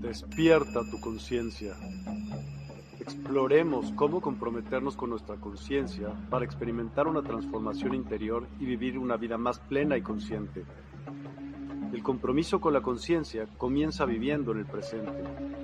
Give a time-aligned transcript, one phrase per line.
[0.00, 1.74] Despierta tu conciencia.
[3.00, 9.38] Exploremos cómo comprometernos con nuestra conciencia para experimentar una transformación interior y vivir una vida
[9.38, 10.64] más plena y consciente.
[11.92, 15.63] El compromiso con la conciencia comienza viviendo en el presente.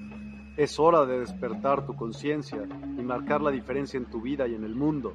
[0.57, 4.65] Es hora de despertar tu conciencia y marcar la diferencia en tu vida y en
[4.65, 5.13] el mundo.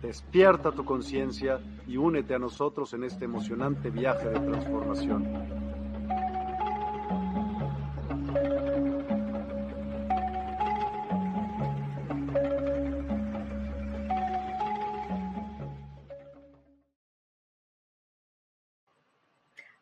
[0.00, 5.70] Despierta tu conciencia y únete a nosotros en este emocionante viaje de transformación.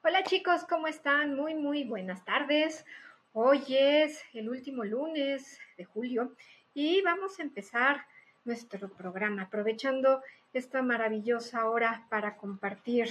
[0.03, 1.37] Hola chicos, ¿cómo están?
[1.37, 2.85] Muy, muy buenas tardes.
[3.35, 6.35] Hoy es el último lunes de julio
[6.75, 8.07] y vamos a empezar
[8.45, 10.23] nuestro programa aprovechando
[10.55, 13.09] esta maravillosa hora para compartir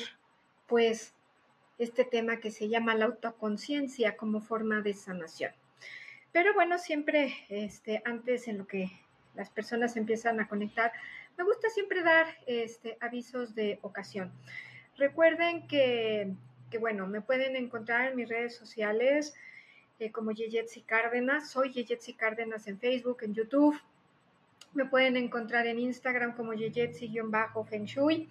[0.65, 1.13] pues
[1.77, 5.51] este tema que se llama la autoconciencia como forma de sanación.
[6.31, 8.91] Pero bueno, siempre este, antes en lo que
[9.35, 10.91] las personas empiezan a conectar,
[11.37, 14.31] me gusta siempre dar este, avisos de ocasión.
[14.97, 16.33] Recuerden que
[16.69, 19.33] que bueno, me pueden encontrar en mis redes sociales
[19.99, 21.49] eh, como Yeyetsi Cárdenas.
[21.49, 23.79] Soy Yeyetsi Cárdenas en Facebook, en YouTube.
[24.73, 28.29] Me pueden encontrar en Instagram como Yeyetsi-Feng Shui.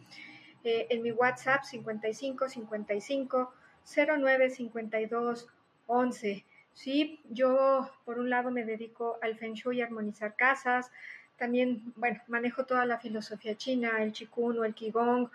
[0.62, 3.52] Eh, en mi WhatsApp 55 55
[3.84, 5.48] 09 52
[5.86, 6.44] 11.
[6.72, 10.92] Sí, yo por un lado me dedico al Feng Shui, a armonizar casas.
[11.36, 15.28] También, bueno, manejo toda la filosofía china, el Qigong o el Qigong,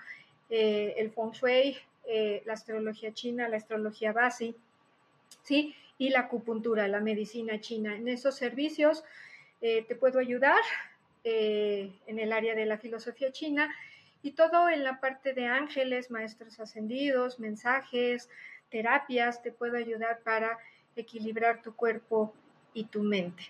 [0.49, 1.77] eh, el Feng Shui,
[2.45, 4.55] la astrología china, la astrología base,
[5.43, 5.75] ¿sí?
[6.01, 7.95] Y la acupuntura, la medicina china.
[7.95, 9.03] En esos servicios
[9.61, 10.61] eh, te puedo ayudar
[11.23, 13.71] eh, en el área de la filosofía china
[14.23, 18.31] y todo en la parte de ángeles, maestros ascendidos, mensajes,
[18.71, 20.57] terapias, te puedo ayudar para
[20.95, 22.33] equilibrar tu cuerpo
[22.73, 23.43] y tu mente.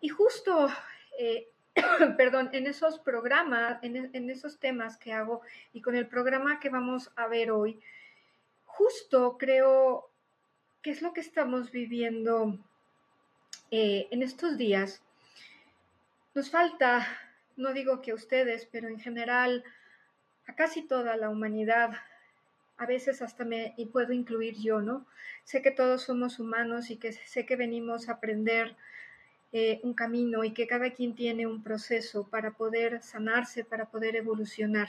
[0.00, 0.68] Y justo
[2.16, 7.12] perdón, en esos programas, en, esos temas que hago y con el programa que vamos
[7.14, 7.78] a ver hoy,
[8.64, 10.10] justo creo
[10.84, 12.58] que es lo que estamos viviendo
[13.70, 15.02] eh, en estos días.
[16.34, 17.08] Nos falta,
[17.56, 19.64] no digo que a ustedes, pero en general
[20.46, 21.92] a casi toda la humanidad,
[22.76, 25.06] a veces hasta me y puedo incluir yo, ¿no?
[25.44, 28.76] Sé que todos somos humanos y que sé que venimos a aprender
[29.52, 34.16] eh, un camino y que cada quien tiene un proceso para poder sanarse, para poder
[34.16, 34.88] evolucionar.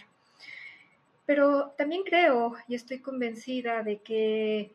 [1.26, 4.74] Pero también creo y estoy convencida de que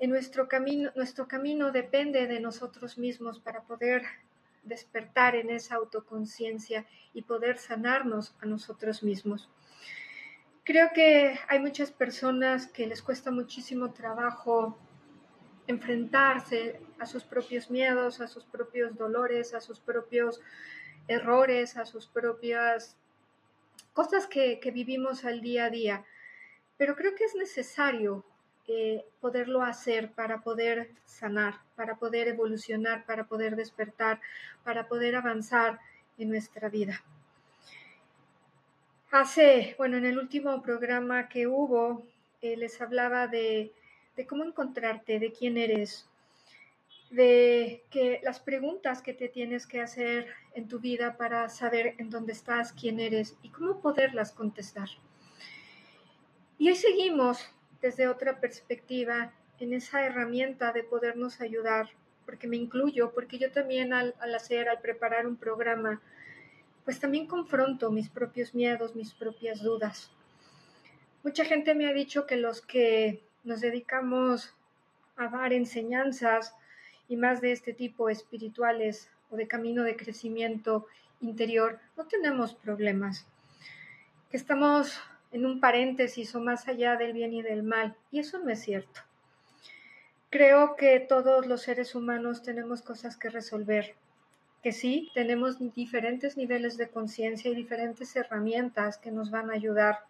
[0.00, 4.02] en nuestro camino, nuestro camino depende de nosotros mismos para poder
[4.64, 9.48] despertar en esa autoconciencia y poder sanarnos a nosotros mismos.
[10.64, 14.78] Creo que hay muchas personas que les cuesta muchísimo trabajo
[15.66, 20.40] enfrentarse a sus propios miedos, a sus propios dolores, a sus propios
[21.08, 22.96] errores, a sus propias
[23.92, 26.04] cosas que, vivimos al día a día.
[26.76, 28.24] Pero creo que es necesario
[28.72, 34.20] eh, poderlo hacer para poder sanar, para poder evolucionar, para poder despertar,
[34.62, 35.80] para poder avanzar
[36.18, 37.02] en nuestra vida.
[39.10, 42.06] Hace, bueno, en el último programa que hubo,
[42.42, 43.72] eh, les hablaba de,
[44.14, 46.08] de cómo encontrarte, de quién eres,
[47.10, 52.08] de que las preguntas que te tienes que hacer en tu vida para saber en
[52.08, 54.90] dónde estás, quién eres y cómo poderlas contestar.
[56.56, 61.90] Y hoy seguimos desde otra perspectiva en esa herramienta de podernos ayudar,
[62.26, 66.00] porque me incluyo, porque yo también al, al hacer, al preparar un programa,
[66.84, 70.10] pues también confronto mis propios miedos, mis propias dudas.
[71.22, 74.54] Mucha gente me ha dicho que los que nos dedicamos
[75.16, 76.54] a dar enseñanzas,
[77.10, 80.86] y más de este tipo espirituales o de camino de crecimiento
[81.20, 83.26] interior, no tenemos problemas.
[84.30, 85.00] Que estamos
[85.32, 87.96] en un paréntesis o más allá del bien y del mal.
[88.10, 89.00] Y eso no es cierto.
[90.30, 93.94] Creo que todos los seres humanos tenemos cosas que resolver.
[94.62, 100.00] Que sí, tenemos diferentes niveles de conciencia y diferentes herramientas que nos van a ayudar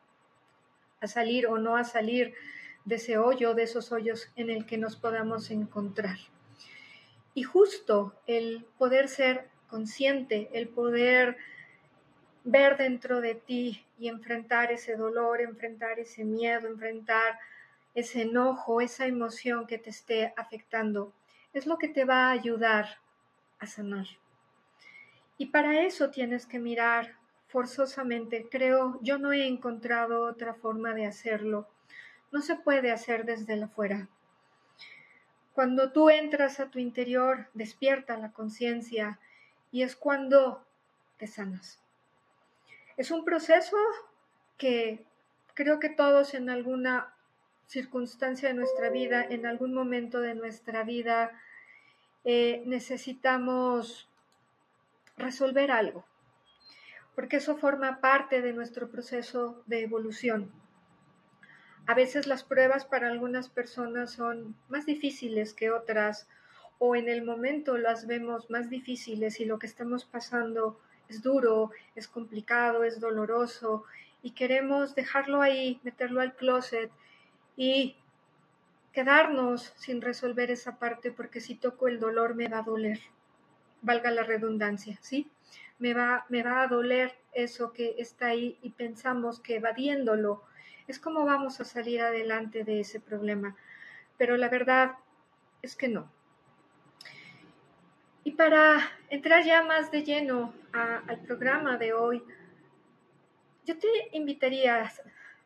[1.00, 2.34] a salir o no a salir
[2.84, 6.18] de ese hoyo, de esos hoyos en el que nos podamos encontrar.
[7.34, 11.36] Y justo el poder ser consciente, el poder
[12.44, 17.38] ver dentro de ti y enfrentar ese dolor, enfrentar ese miedo, enfrentar
[17.94, 21.12] ese enojo, esa emoción que te esté afectando,
[21.52, 22.98] es lo que te va a ayudar
[23.58, 24.06] a sanar.
[25.36, 27.16] Y para eso tienes que mirar
[27.48, 28.46] forzosamente.
[28.50, 31.66] Creo, yo no he encontrado otra forma de hacerlo.
[32.30, 34.08] No se puede hacer desde la fuera.
[35.52, 39.18] Cuando tú entras a tu interior, despierta la conciencia
[39.72, 40.64] y es cuando
[41.16, 41.82] te sanas.
[43.00, 43.78] Es un proceso
[44.58, 45.06] que
[45.54, 47.14] creo que todos en alguna
[47.66, 51.30] circunstancia de nuestra vida, en algún momento de nuestra vida,
[52.24, 54.06] eh, necesitamos
[55.16, 56.04] resolver algo,
[57.14, 60.52] porque eso forma parte de nuestro proceso de evolución.
[61.86, 66.28] A veces las pruebas para algunas personas son más difíciles que otras
[66.78, 70.78] o en el momento las vemos más difíciles y lo que estamos pasando
[71.10, 73.84] es duro, es complicado, es doloroso
[74.22, 76.90] y queremos dejarlo ahí, meterlo al closet
[77.56, 77.96] y
[78.92, 83.00] quedarnos sin resolver esa parte porque si toco el dolor me va a doler,
[83.82, 85.28] valga la redundancia, ¿sí?
[85.78, 90.42] Me va, me va a doler eso que está ahí y pensamos que evadiéndolo
[90.86, 93.56] es como vamos a salir adelante de ese problema.
[94.16, 94.92] Pero la verdad
[95.62, 96.10] es que no.
[98.30, 98.78] Y para
[99.08, 102.22] entrar ya más de lleno al programa de hoy,
[103.66, 104.88] yo te invitaría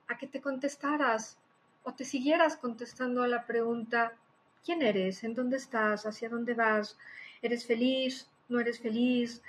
[0.07, 1.39] a que te contestaras
[1.83, 4.13] o te siguieras contestando a la pregunta,
[4.63, 5.25] ¿quién eres?
[5.25, 6.05] ¿En dónde estás?
[6.05, 6.99] ¿Hacia dónde vas?
[7.41, 8.29] ¿Eres feliz?
[8.51, 9.41] ¿No eres feliz?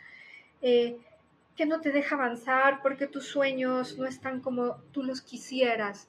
[0.62, 0.98] Eh,
[1.58, 6.08] que no te deja avanzar porque tus sueños no están como tú los quisieras.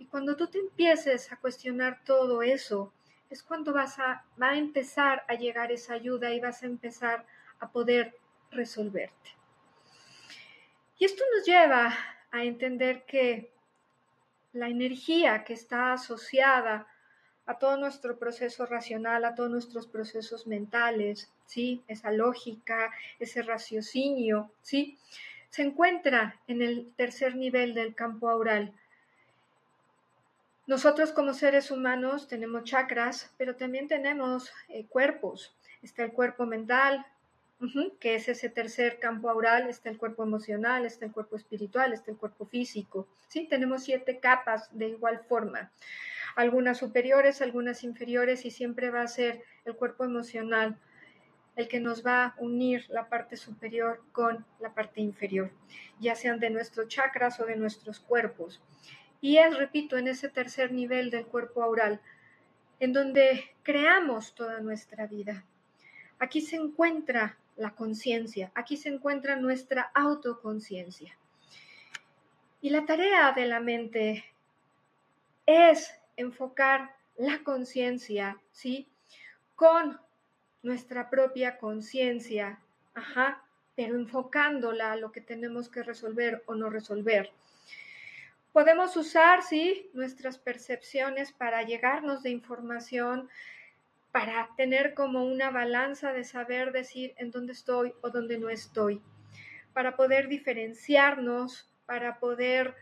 [0.00, 2.92] Y cuando tú te empieces a cuestionar todo eso,
[3.30, 7.26] es cuando vas a, va a empezar a llegar esa ayuda y vas a empezar
[7.60, 8.16] a poder
[8.50, 9.30] resolverte.
[10.98, 11.94] Y esto nos lleva
[12.30, 13.50] a entender que
[14.52, 16.86] la energía que está asociada
[17.44, 21.82] a todo nuestro proceso racional, a todos nuestros procesos mentales, ¿sí?
[21.86, 24.98] Esa lógica, ese raciocinio, ¿sí?
[25.50, 28.72] Se encuentra en el tercer nivel del campo aural.
[30.66, 35.56] Nosotros como seres humanos tenemos chakras, pero también tenemos eh, cuerpos.
[35.82, 37.06] Está el cuerpo mental,
[38.00, 42.10] que es ese tercer campo aural, está el cuerpo emocional, está el cuerpo espiritual, está
[42.10, 43.08] el cuerpo físico.
[43.28, 43.46] ¿sí?
[43.48, 45.70] Tenemos siete capas de igual forma
[46.36, 50.78] algunas superiores, algunas inferiores y siempre va a ser el cuerpo emocional
[51.56, 55.50] el que nos va a unir la parte superior con la parte inferior,
[55.98, 58.60] ya sean de nuestros chakras o de nuestros cuerpos.
[59.20, 62.00] Y es, repito, en ese tercer nivel del cuerpo aural,
[62.80, 65.44] en donde creamos toda nuestra vida.
[66.18, 71.16] Aquí se encuentra la conciencia, aquí se encuentra nuestra autoconciencia.
[72.60, 74.24] Y la tarea de la mente
[75.46, 78.88] es enfocar la conciencia, ¿sí?
[79.54, 79.98] Con
[80.62, 82.60] nuestra propia conciencia,
[82.94, 83.42] ajá,
[83.74, 87.30] pero enfocándola a lo que tenemos que resolver o no resolver.
[88.56, 93.28] Podemos usar, sí, nuestras percepciones para llegarnos de información,
[94.12, 99.02] para tener como una balanza de saber decir en dónde estoy o dónde no estoy,
[99.74, 102.74] para poder diferenciarnos, para poder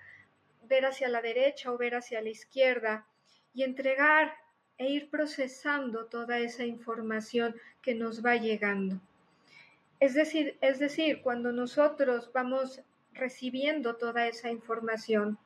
[0.63, 3.09] ver hacia la derecha o ver hacia la izquierda,
[3.53, 4.33] y entregar
[4.79, 9.01] e ir procesando toda esa información que nos va llegando.
[9.99, 12.81] Es decir, es decir, cuando nosotros vamos
[13.13, 15.37] recibiendo toda esa información,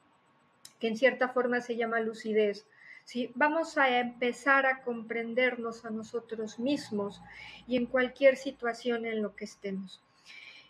[0.79, 2.67] que en cierta forma se llama lucidez,
[3.05, 3.31] ¿sí?
[3.35, 7.21] vamos a empezar a comprendernos a nosotros mismos
[7.67, 10.03] y en cualquier situación en lo que estemos.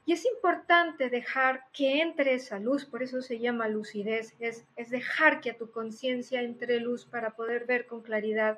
[0.06, 4.88] Y es importante dejar que entre esa luz, por eso se llama lucidez, es, es
[4.88, 8.56] dejar que a tu conciencia entre luz para poder ver con claridad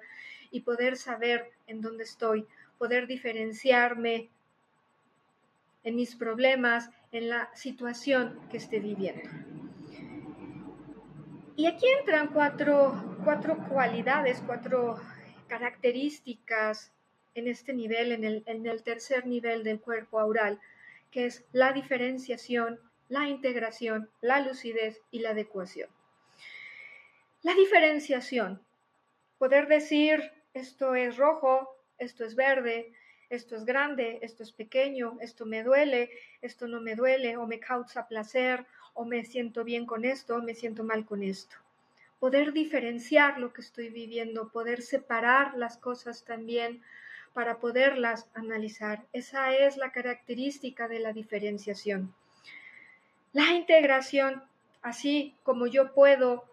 [0.53, 2.47] y poder saber en dónde estoy,
[2.79, 4.29] poder diferenciarme
[5.83, 9.29] en mis problemas, en la situación que esté viviendo.
[11.61, 14.99] Y aquí entran cuatro, cuatro cualidades, cuatro
[15.47, 16.91] características
[17.35, 20.59] en este nivel, en el, en el tercer nivel del cuerpo aural
[21.11, 25.91] que es la diferenciación, la integración, la lucidez y la adecuación.
[27.43, 28.63] La diferenciación,
[29.37, 32.95] poder decir esto es rojo, esto es verde,
[33.29, 36.09] esto es grande, esto es pequeño, esto me duele,
[36.41, 38.65] esto no me duele, o me causa placer,
[39.01, 41.57] o me siento bien con esto, o me siento mal con esto.
[42.19, 46.83] Poder diferenciar lo que estoy viviendo, poder separar las cosas también,
[47.33, 49.07] para poderlas analizar.
[49.15, 52.15] Esa es la característica de la diferenciación.
[53.33, 54.43] La integración,
[54.83, 56.45] así como yo puedo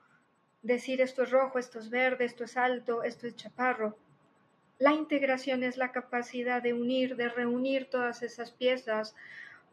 [0.61, 3.97] decir esto es rojo, esto es verde, esto es alto, esto es chaparro,
[4.79, 9.15] la integración es la capacidad de unir, de reunir todas esas piezas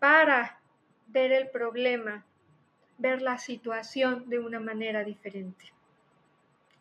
[0.01, 0.59] para
[1.07, 2.25] ver el problema,
[2.99, 5.73] ver la situación de una manera diferente.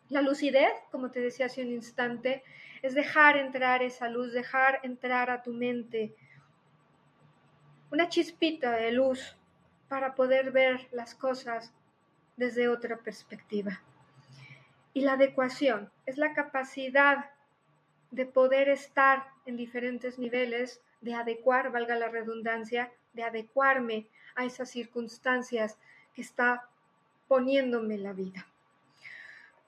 [0.08, 2.44] La lucidez, como te decía hace un instante,
[2.82, 6.14] es dejar entrar esa luz, dejar entrar a tu mente
[7.90, 9.36] una chispita de luz
[9.88, 11.72] para poder ver las cosas
[12.36, 13.80] desde otra perspectiva.
[14.92, 17.30] Y la adecuación es la capacidad
[18.10, 24.70] de poder estar en diferentes niveles, de adecuar, valga la redundancia, de adecuarme a esas
[24.70, 25.78] circunstancias
[26.14, 26.68] que está
[27.28, 28.46] poniéndome la vida.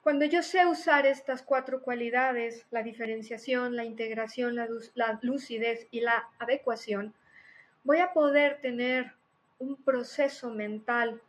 [0.07, 6.29] Cuando yo sé usar estas cuatro cualidades, la diferenciación, la integración, la, lucidez y la
[6.39, 7.13] adecuación,
[7.83, 9.11] voy a poder tener
[9.59, 11.21] un proceso mental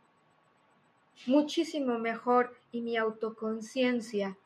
[1.25, 4.37] muchísimo mejor y mi autoconciencia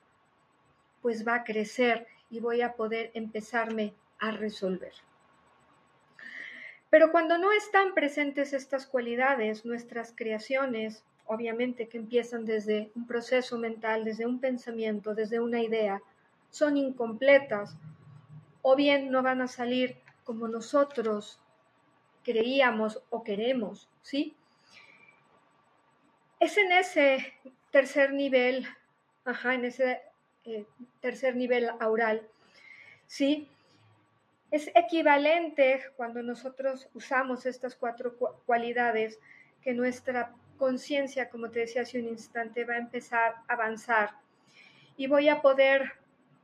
[1.03, 4.93] pues va a crecer y voy a poder empezarme a resolver.
[6.93, 13.57] Pero cuando no están presentes estas cualidades, nuestras creaciones, obviamente que empiezan desde un proceso
[13.57, 16.03] mental, desde un pensamiento, desde una idea,
[16.51, 17.75] son incompletas
[18.61, 21.39] o bien no van a salir como nosotros
[22.23, 24.35] creíamos o queremos, ¿sí?
[26.39, 27.33] Es en ese
[27.71, 28.67] tercer nivel,
[29.25, 29.99] ajá, en ese
[30.45, 30.67] eh,
[31.01, 32.21] tercer nivel aural,
[33.07, 33.49] ¿sí?
[34.53, 39.17] Es equivalente cuando nosotros usamos estas cuatro cualidades
[39.63, 44.11] que nuestra conciencia, como te decía hace un instante, va a empezar a avanzar
[44.95, 45.93] y voy a poder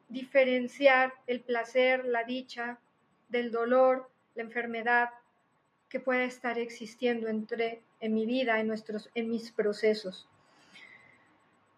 [0.08, 2.80] diferenciar el placer, la dicha,
[3.28, 5.10] del dolor, la enfermedad
[5.88, 10.28] que pueda estar existiendo entre en mi vida, en nuestros en mis procesos.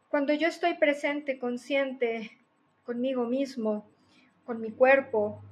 [0.08, 2.38] Cuando yo estoy presente, consciente
[2.86, 3.86] conmigo mismo,
[4.46, 5.44] con mi cuerpo,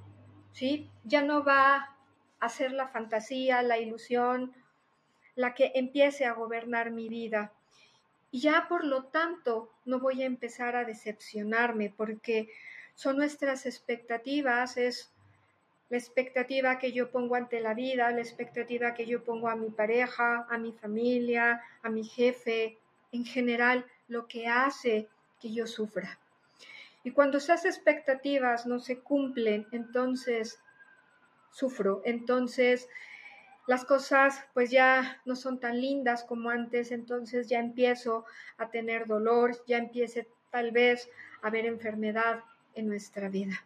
[0.52, 0.90] ¿sí?
[1.04, 1.96] Ya no va
[2.38, 4.54] a ser la fantasía, la ilusión
[5.40, 7.52] la que empiece a gobernar mi vida.
[8.30, 12.48] Y ya por lo tanto no voy a empezar a decepcionarme porque
[12.94, 15.12] son nuestras expectativas, es
[15.88, 19.70] la expectativa que yo pongo ante la vida, la expectativa que yo pongo a mi
[19.70, 22.78] pareja, a mi familia, a mi jefe,
[23.10, 25.08] en general, lo que hace
[25.40, 26.20] que yo sufra.
[27.02, 30.60] Y cuando esas expectativas no se cumplen, entonces
[31.50, 32.88] sufro, entonces
[33.66, 38.24] las cosas pues ya no son tan lindas como antes, entonces ya empiezo
[38.58, 41.08] a tener dolor, ya empiece tal vez
[41.42, 42.42] a haber enfermedad
[42.74, 43.64] en nuestra vida.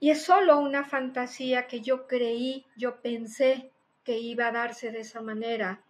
[0.00, 3.70] Y es solo una fantasía que yo creí, yo pensé
[4.02, 5.83] que iba a darse de esa manera.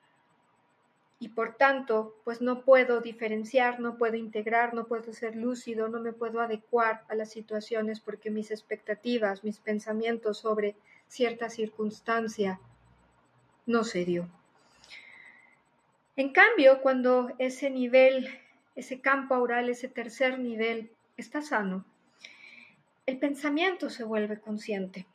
[1.20, 6.00] Y por tanto, pues no puedo diferenciar, no puedo integrar, no puedo ser lúcido, no
[6.00, 10.76] me puedo adecuar a las situaciones porque mis expectativas, mis pensamientos sobre
[11.08, 12.60] cierta circunstancia
[13.66, 14.28] no se dio.
[16.16, 18.28] En cambio, cuando ese nivel,
[18.76, 21.84] ese campo aural, ese tercer nivel está sano,
[23.06, 25.06] el pensamiento se vuelve consciente.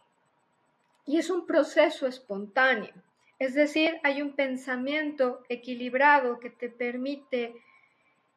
[1.05, 2.93] Y es un proceso espontáneo.
[3.39, 7.55] Es decir, hay un pensamiento equilibrado que te permite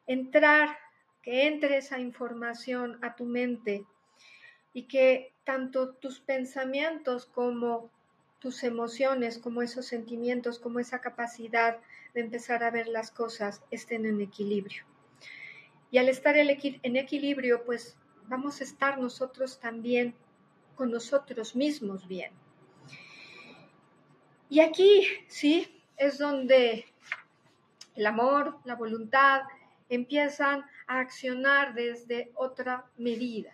[0.07, 0.77] entrar,
[1.21, 3.85] que entre esa información a tu mente
[4.73, 7.91] y que tanto tus pensamientos como
[8.39, 11.79] tus emociones, como esos sentimientos, como esa capacidad
[12.13, 14.85] de empezar a ver las cosas estén en equilibrio.
[15.91, 20.15] Y al estar en equilibrio, pues vamos a estar nosotros también
[20.75, 22.31] con nosotros mismos bien.
[24.53, 26.85] Y aquí, sí, es donde
[27.95, 29.41] el amor, la voluntad
[29.89, 33.51] empiezan a accionar desde otra medida.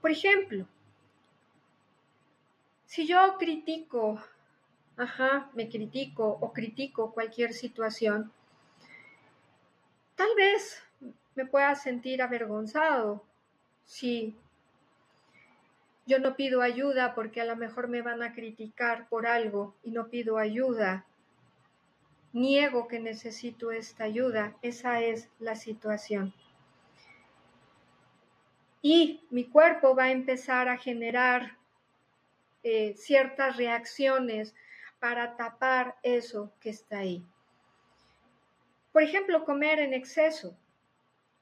[0.00, 0.68] Por ejemplo,
[2.86, 4.22] si yo critico,
[4.96, 8.30] ajá, me critico o critico cualquier situación,
[10.14, 10.80] tal vez
[11.34, 13.24] me pueda sentir avergonzado
[13.84, 14.36] si
[16.06, 19.90] yo no pido ayuda porque a lo mejor me van a criticar por algo y
[19.90, 21.04] no pido ayuda.
[22.32, 24.56] Niego que necesito esta ayuda.
[24.62, 26.34] Esa es la situación.
[28.80, 31.56] Y mi cuerpo va a empezar a generar
[32.64, 34.54] eh, ciertas reacciones
[34.98, 37.24] para tapar eso que está ahí.
[38.92, 40.56] Por ejemplo, comer en exceso.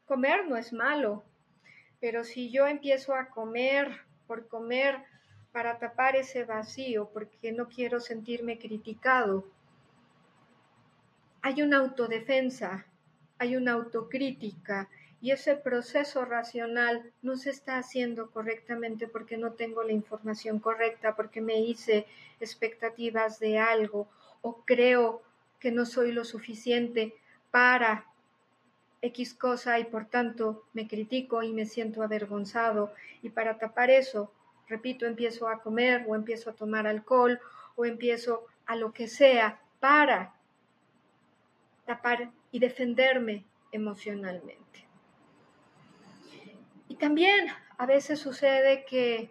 [0.07, 1.25] Comer no es malo,
[2.01, 4.95] pero si yo empiezo a comer por comer
[5.51, 9.45] para tapar ese vacío, porque no quiero sentirme criticado.
[11.43, 12.87] Hay una autodefensa,
[13.39, 14.89] hay una autocrítica
[15.21, 21.17] y ese proceso racional no se está haciendo correctamente porque no tengo la información correcta,
[21.17, 22.07] porque me hice
[22.39, 24.07] expectativas de algo
[24.43, 25.23] o creo
[25.59, 27.17] que no soy lo suficiente
[27.51, 28.07] para
[29.03, 32.93] X cosa y por tanto me critico y me siento avergonzado
[33.23, 34.33] y para tapar eso,
[34.69, 37.41] repito, empiezo a comer o empiezo a tomar alcohol
[37.77, 40.35] o empiezo a lo que sea para
[41.87, 44.87] tapar y defenderme emocionalmente.
[46.89, 47.47] Y también
[47.79, 49.31] a veces sucede que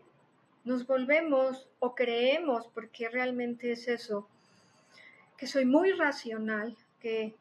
[0.64, 4.28] nos volvemos o creemos, porque realmente es eso,
[5.38, 7.36] que soy muy racional, que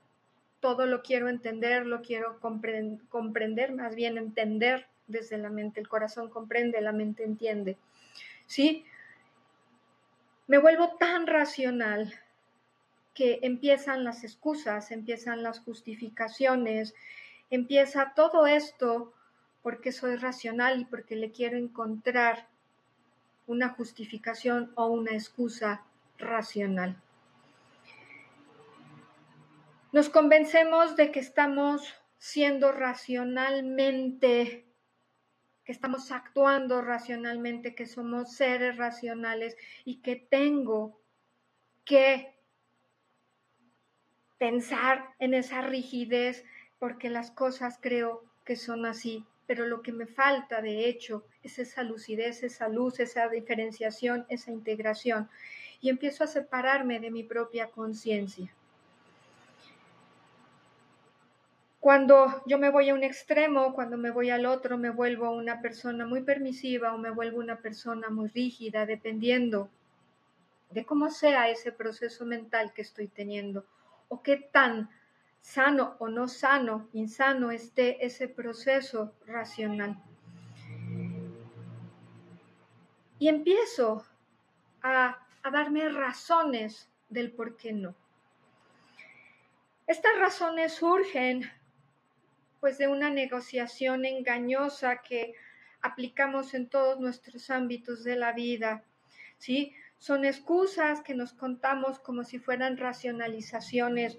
[0.61, 5.81] todo lo quiero entender, lo quiero comprender, más bien entender desde la mente.
[5.81, 7.77] El corazón comprende, la mente entiende.
[8.47, 8.85] ¿Sí?
[10.47, 12.12] Me vuelvo tan racional
[13.14, 16.94] que empiezan las excusas, empiezan las justificaciones,
[17.51, 19.12] empieza todo esto
[19.62, 22.47] porque soy racional y porque le quiero encontrar
[23.47, 25.83] una justificación o una excusa
[26.18, 26.97] racional.
[29.90, 34.66] Nos convencemos de que estamos siendo racionalmente,
[35.64, 41.01] que estamos actuando racionalmente, que somos seres racionales y que tengo
[41.87, 42.37] que
[44.37, 46.44] pensar en esa rigidez
[46.79, 51.59] porque las cosas creo que son así, pero lo que me falta de hecho es
[51.59, 55.31] esa lucidez, esa luz, esa diferenciación, esa integración
[55.81, 58.53] y empiezo a separarme de mi propia conciencia.
[61.88, 65.62] Cuando yo me voy a un extremo, cuando me voy al otro, me vuelvo una
[65.62, 69.70] persona muy permisiva o me vuelvo una persona muy rígida, dependiendo
[70.68, 73.64] de cómo sea ese proceso mental que estoy teniendo
[74.09, 74.90] o qué tan
[75.40, 79.96] sano o no sano, insano esté ese proceso racional.
[83.18, 84.05] Y empiezo
[84.83, 87.94] a, a darme razones del por qué no.
[89.87, 91.51] Estas razones surgen
[92.61, 95.35] pues de una negociación engañosa que
[95.81, 98.85] aplicamos en todos nuestros ámbitos de la vida,
[99.38, 99.73] ¿sí?
[99.99, 104.18] Son excusas que nos contamos como si fueran racionalizaciones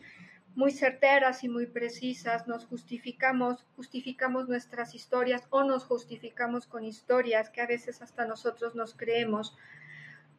[0.56, 7.50] muy certeras y muy precisas, nos justificamos, justificamos nuestras historias o nos justificamos con historias
[7.50, 9.56] que a veces hasta nosotros nos creemos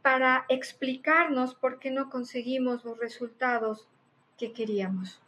[0.02, 3.88] para explicarnos por qué no conseguimos los resultados
[4.36, 5.20] que queríamos.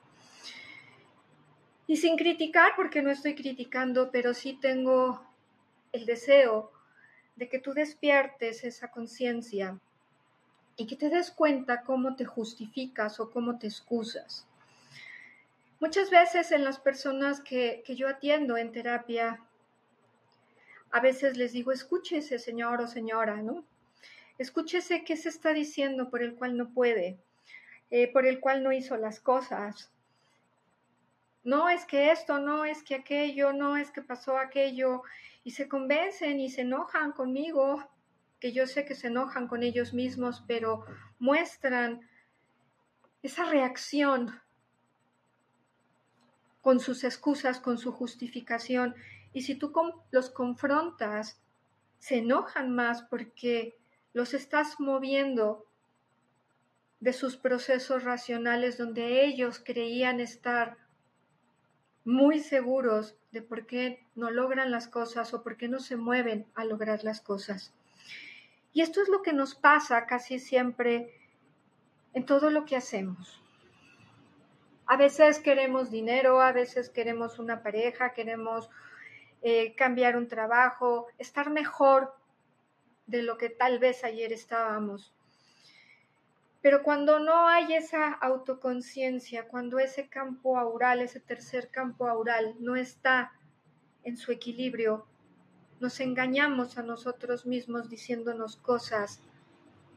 [1.93, 5.23] Y sin criticar, porque no estoy criticando, pero sí tengo
[5.93, 6.73] el deseo
[7.37, 9.79] de que tú despiertes esa conciencia
[10.79, 14.47] y que te des cuenta cómo te justificas o cómo te excusas.
[15.81, 19.43] Muchas veces en las personas que, que yo atiendo en terapia,
[20.93, 23.67] a veces les digo, escúchese, señor o señora, ¿no?
[24.39, 27.19] Escúchese qué se está diciendo por el cual no puede,
[27.91, 29.93] eh, por el cual no hizo las cosas,
[31.45, 35.03] no es que esto, no es que aquello, no es que pasó aquello,
[35.45, 37.89] y se convencen y se enojan conmigo,
[38.39, 40.85] que yo sé que se enojan con ellos mismos, pero
[41.19, 42.09] muestran
[43.23, 44.41] esa reacción
[46.61, 48.95] con sus excusas, con su justificación,
[49.33, 49.73] y si tú
[50.11, 51.41] los confrontas,
[51.99, 53.79] se enojan más porque
[54.13, 55.67] los estás moviendo
[57.01, 60.82] de sus procesos racionales donde ellos creían estar
[62.05, 66.47] muy seguros de por qué no logran las cosas o por qué no se mueven
[66.55, 67.73] a lograr las cosas.
[68.73, 71.15] Y esto es lo que nos pasa casi siempre
[72.15, 73.41] en todo lo que hacemos.
[74.87, 78.69] A veces queremos dinero, a veces queremos una pareja, queremos
[79.43, 82.15] eh, cambiar un trabajo, estar mejor
[83.07, 85.15] de lo que tal vez ayer estábamos.
[86.63, 92.77] Pero cuando no hay esa autoconciencia, cuando ese campo aural, ese tercer campo aural no
[92.77, 93.33] está
[94.05, 95.05] en su equilibrio,
[95.81, 99.21] nos engañamos a nosotros mismos diciéndonos cosas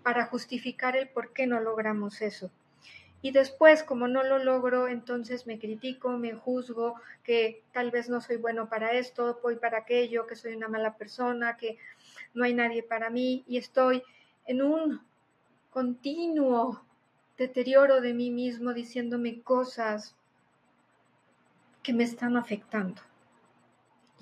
[0.01, 2.49] para justificar el por qué no logramos eso.
[3.21, 8.21] Y después, como no lo logro, entonces me critico, me juzgo, que tal vez no
[8.21, 11.77] soy bueno para esto, voy para aquello, que soy una mala persona, que
[12.33, 14.03] no hay nadie para mí y estoy
[14.45, 15.01] en un
[15.75, 16.81] continuo
[17.37, 20.15] deterioro de mí mismo diciéndome cosas
[21.83, 23.01] que me están afectando.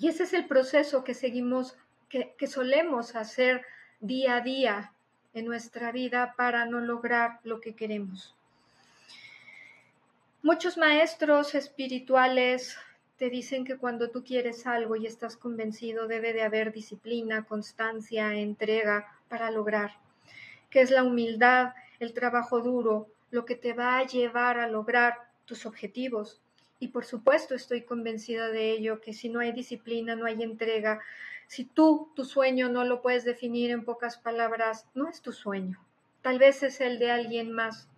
[0.00, 1.76] Y ese es el proceso que seguimos,
[2.08, 3.64] que, solemos hacer
[4.00, 4.92] día a día
[5.32, 8.34] en nuestra vida para no lograr lo que queremos.
[10.42, 12.76] Muchos maestros espirituales
[13.16, 18.34] te dicen que cuando tú quieres algo y estás convencido debe de haber disciplina, constancia,
[18.34, 19.92] entrega para lograr,
[20.74, 25.30] que es la humildad, el trabajo duro, lo que te va a llevar a lograr
[25.44, 26.40] tus objetivos.
[26.80, 31.00] Y por supuesto estoy convencida de ello, que si no hay disciplina, no hay entrega.
[31.46, 35.78] Si tú tu sueño no lo puedes definir en pocas palabras, no es tu sueño.
[36.22, 37.88] Tal vez es el de alguien más.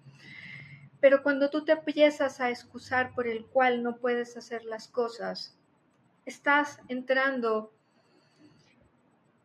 [1.01, 5.57] Pero cuando tú te empiezas a excusar por el cual no puedes hacer las cosas,
[6.27, 7.73] estás entrando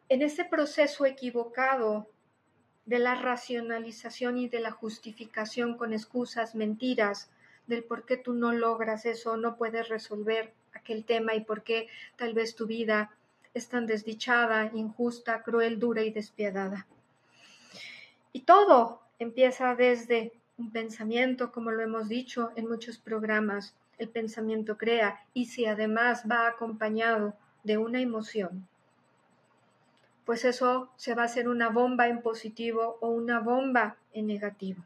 [0.09, 2.09] en ese proceso equivocado
[2.85, 7.29] de la racionalización y de la justificación con excusas, mentiras,
[7.67, 11.87] del por qué tú no logras eso, no puedes resolver aquel tema y por qué
[12.15, 13.11] tal vez tu vida
[13.53, 16.87] es tan desdichada, injusta, cruel, dura y despiadada.
[18.33, 24.77] Y todo empieza desde un pensamiento, como lo hemos dicho en muchos programas, el pensamiento
[24.77, 28.67] crea y si además va acompañado de una emoción,
[30.25, 34.83] pues eso se va a hacer una bomba en positivo o una bomba en negativo.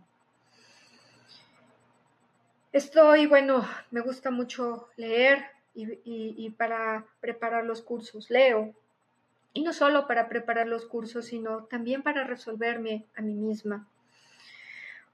[2.71, 8.73] Estoy, bueno, me gusta mucho leer y, y para preparar los cursos leo.
[9.53, 13.87] Y no solo para preparar los cursos, sino también para resolverme a mí misma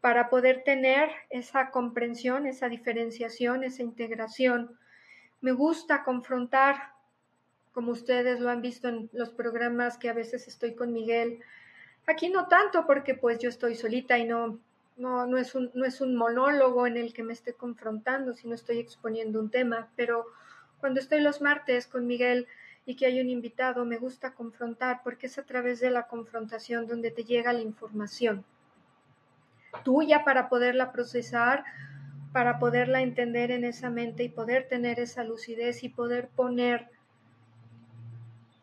[0.01, 4.77] para poder tener esa comprensión, esa diferenciación, esa integración.
[5.41, 6.90] Me gusta confrontar,
[7.73, 11.39] como ustedes lo han visto en los programas que a veces estoy con Miguel.
[12.07, 14.59] Aquí no tanto porque pues yo estoy solita y no,
[14.97, 18.55] no, no, es, un, no es un monólogo en el que me esté confrontando, sino
[18.55, 20.25] estoy exponiendo un tema, pero
[20.79, 22.47] cuando estoy los martes con Miguel
[22.85, 26.87] y que hay un invitado, me gusta confrontar porque es a través de la confrontación
[26.87, 28.43] donde te llega la información
[29.83, 31.63] tuya para poderla procesar,
[32.33, 36.89] para poderla entender en esa mente y poder tener esa lucidez y poder poner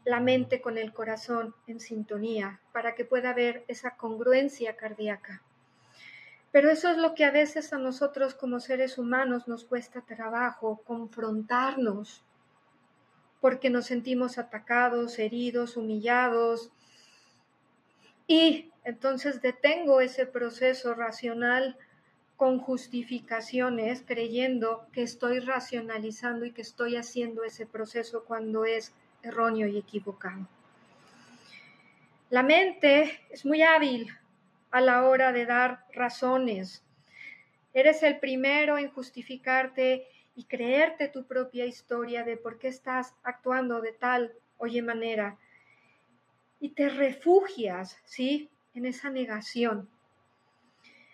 [0.09, 5.43] la mente con el corazón en sintonía, para que pueda haber esa congruencia cardíaca.
[6.51, 10.81] Pero eso es lo que a veces a nosotros como seres humanos nos cuesta trabajo,
[10.87, 12.25] confrontarnos,
[13.43, 16.73] porque nos sentimos atacados, heridos, humillados.
[18.27, 21.77] Y entonces detengo ese proceso racional
[22.39, 29.67] con justificaciones, creyendo que estoy racionalizando y que estoy haciendo ese proceso cuando es erróneo
[29.67, 30.47] y equivocado.
[32.31, 34.13] La mente es muy hábil
[34.71, 36.85] a la hora de dar razones.
[37.73, 43.81] Eres el primero en justificarte y creerte tu propia historia de por qué estás actuando
[43.81, 45.39] de tal oye manera.
[46.61, 48.51] Y te refugias, ¿sí?
[48.75, 49.89] en esa negación.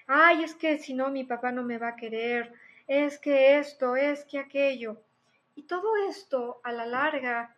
[0.07, 2.53] Ay, es que si no, mi papá no me va a querer,
[2.87, 5.01] es que esto, es que aquello.
[5.55, 7.57] Y todo esto, a la larga,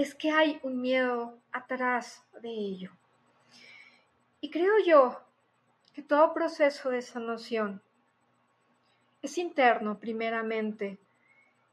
[0.00, 2.90] es que hay un miedo atrás de ello.
[4.40, 5.20] Y creo yo
[5.92, 7.82] que todo proceso de sanación
[9.20, 10.98] es interno primeramente,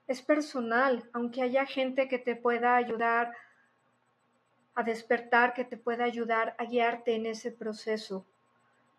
[0.07, 3.33] es personal, aunque haya gente que te pueda ayudar
[4.75, 8.25] a despertar que te pueda ayudar a guiarte en ese proceso.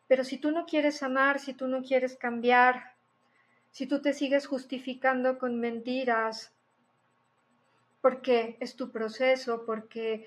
[0.07, 2.95] Pero si tú no quieres sanar, si tú no quieres cambiar,
[3.73, 6.53] si tú te sigues justificando con mentiras,
[8.01, 10.27] porque es tu proceso, porque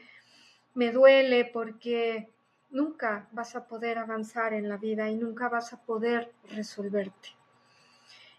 [0.73, 2.29] me duele porque
[2.69, 7.29] nunca vas a poder avanzar en la vida y nunca vas a poder resolverte.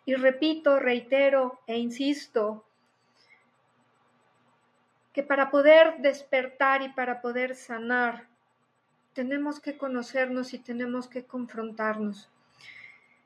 [0.04, 2.64] Y repito, reitero e insisto
[5.12, 8.28] que para poder despertar y para poder sanar,
[9.12, 12.30] tenemos que conocernos y tenemos que confrontarnos.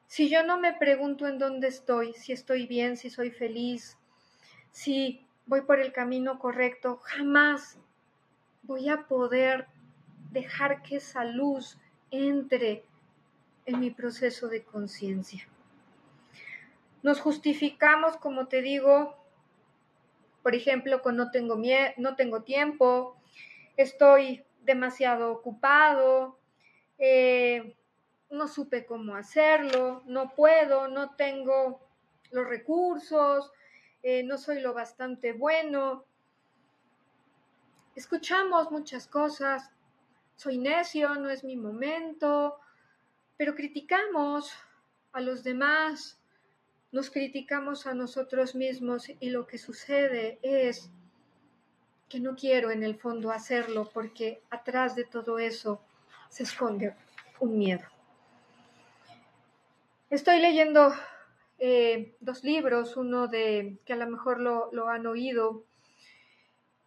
[0.08, 3.96] Si yo no me pregunto en dónde estoy, si estoy bien, si soy feliz,
[4.70, 7.78] si voy por el camino correcto, jamás
[8.62, 9.66] voy a poder
[10.32, 11.78] dejar que esa luz
[12.10, 12.84] entre
[13.64, 15.46] en mi proceso de conciencia.
[17.02, 19.16] Nos justificamos, como te digo,
[20.42, 21.60] por ejemplo, con no tengo,
[21.96, 23.16] no tengo tiempo,
[23.76, 26.38] estoy demasiado ocupado,
[26.98, 27.76] eh,
[28.30, 31.80] no supe cómo hacerlo, no puedo, no tengo
[32.30, 33.52] los recursos,
[34.08, 36.04] eh, no soy lo bastante bueno.
[37.96, 39.72] Escuchamos muchas cosas,
[40.36, 42.60] soy necio, no es mi momento,
[43.36, 44.52] pero criticamos
[45.10, 46.20] a los demás,
[46.92, 50.88] nos criticamos a nosotros mismos y lo que sucede es
[52.08, 55.82] que no quiero en el fondo hacerlo porque atrás de todo eso
[56.28, 56.94] se esconde
[57.40, 57.82] un miedo.
[60.10, 60.94] Estoy leyendo
[61.58, 65.64] eh, dos libros, uno de que a lo mejor lo, han oído,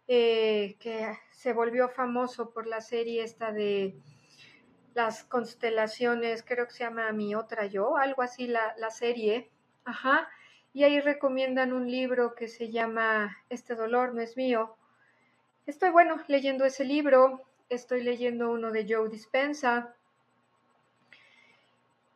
[0.06, 3.96] eh, que se volvió famoso por la serie esta de
[4.94, 9.50] las constelaciones, creo que se llama Mi Otra Yo, algo así la, la serie,
[9.84, 10.28] ajá,
[10.72, 14.76] y ahí recomiendan un libro que se llama Este dolor no es mío.
[15.66, 19.94] Estoy, bueno, leyendo ese libro, estoy leyendo uno de Joe Dispensa,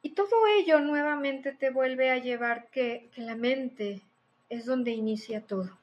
[0.05, 4.03] y todo ello nuevamente te vuelve a llevar que, la mente
[4.51, 5.79] es donde inicia todo.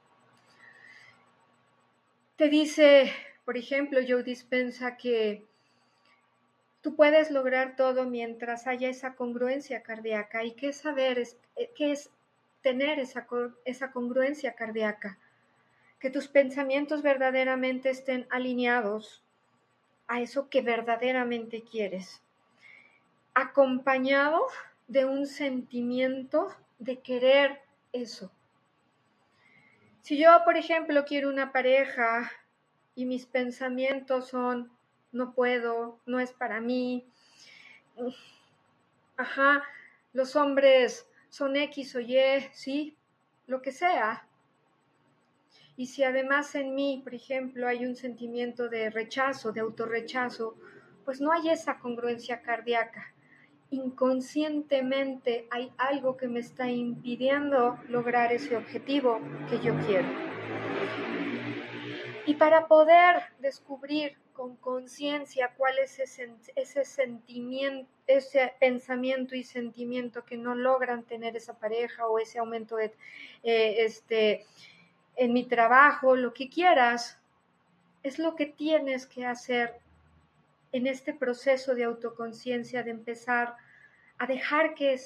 [2.36, 3.12] Te dice,
[3.44, 5.42] por ejemplo, Joe Dispensa que
[6.82, 10.44] tú puedes lograr todo mientras haya esa congruencia cardíaca.
[10.44, 11.18] ¿Y qué saber?
[11.18, 12.08] Es, eh, ¿Qué es
[12.60, 13.26] tener esa,
[13.64, 15.18] esa congruencia cardíaca?
[15.98, 19.24] Que tus pensamientos verdaderamente estén alineados
[20.06, 22.22] a eso que verdaderamente quieres
[23.34, 24.46] acompañado
[24.88, 28.30] de un sentimiento de querer eso.
[30.02, 32.30] Si yo, por ejemplo, quiero una pareja
[32.94, 34.70] y mis pensamientos son,
[35.12, 37.06] no puedo, no es para mí,
[39.16, 39.62] ajá,
[40.12, 42.18] los hombres son X o Y,
[42.52, 42.96] sí,
[43.46, 44.26] lo que sea.
[45.76, 50.56] Y si además en mí, por ejemplo, hay un sentimiento de rechazo, de autorrechazo,
[51.04, 53.14] pues no hay esa congruencia cardíaca
[53.72, 60.06] inconscientemente hay algo que me está impidiendo lograr ese objetivo que yo quiero.
[62.26, 70.24] Y para poder descubrir con conciencia cuál es ese, ese, sentimiento, ese pensamiento y sentimiento
[70.24, 72.94] que no logran tener esa pareja o ese aumento de,
[73.42, 74.46] eh, este,
[75.16, 77.18] en mi trabajo, lo que quieras,
[78.02, 79.80] es lo que tienes que hacer
[80.72, 83.56] en este proceso de autoconciencia, de empezar
[84.18, 84.98] a dejar que,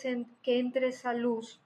[0.42, 1.61] que entre esa luz,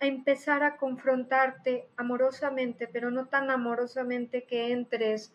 [0.00, 5.32] a empezar a confrontarte amorosamente, pero no tan amorosamente que entres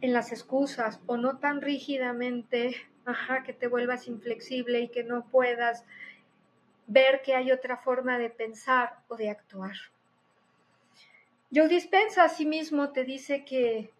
[0.00, 5.24] en las excusas o no tan rígidamente, ajá, que te vuelvas inflexible y que no
[5.26, 5.84] puedas
[6.86, 9.74] ver que hay otra forma de pensar o de actuar.
[11.50, 13.90] Yo Dispensa asimismo te dice que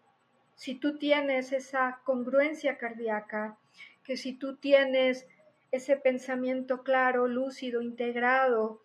[0.63, 3.57] si tú tienes esa congruencia cardíaca,
[4.05, 5.27] que si tú tienes
[5.73, 8.79] ese pensamiento claro, lúcido, integrado,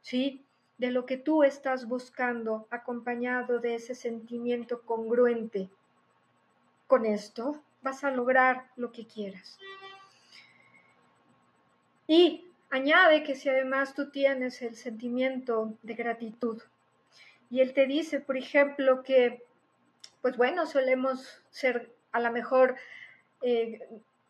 [0.00, 0.46] ¿sí?
[0.78, 5.68] De lo que tú estás buscando, acompañado de ese sentimiento congruente.
[6.86, 9.58] Con esto vas a lograr lo que quieras.
[12.06, 16.62] Y añade que si además tú tienes el sentimiento de gratitud,
[17.50, 19.44] y él te dice, por ejemplo, que
[20.24, 22.76] pues bueno, solemos ser a lo mejor
[23.42, 23.86] eh,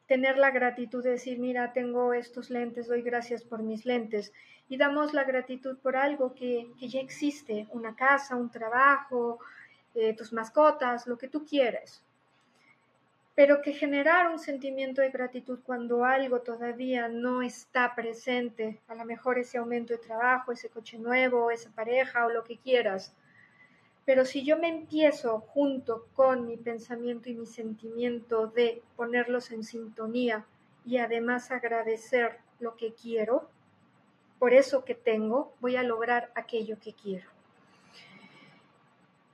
[0.09, 4.33] tener la gratitud de decir, mira, tengo estos lentes, doy gracias por mis lentes.
[4.69, 9.39] Y damos la gratitud por algo que, ya existe, una casa, un trabajo,
[9.95, 12.03] eh, tus mascotas, lo que tú quieras.
[13.37, 19.05] Pero que generar un sentimiento de gratitud cuando algo todavía no está presente, a lo
[19.05, 23.15] mejor ese aumento de trabajo, ese coche nuevo, esa pareja o lo que quieras,
[24.05, 29.65] pero si yo me empiezo junto con mi pensamiento y mi sentimiento de ponerlos en
[29.65, 30.45] sintonía
[30.85, 33.49] y además agradecer lo que quiero,
[34.39, 37.29] por eso que tengo, voy a lograr aquello que quiero.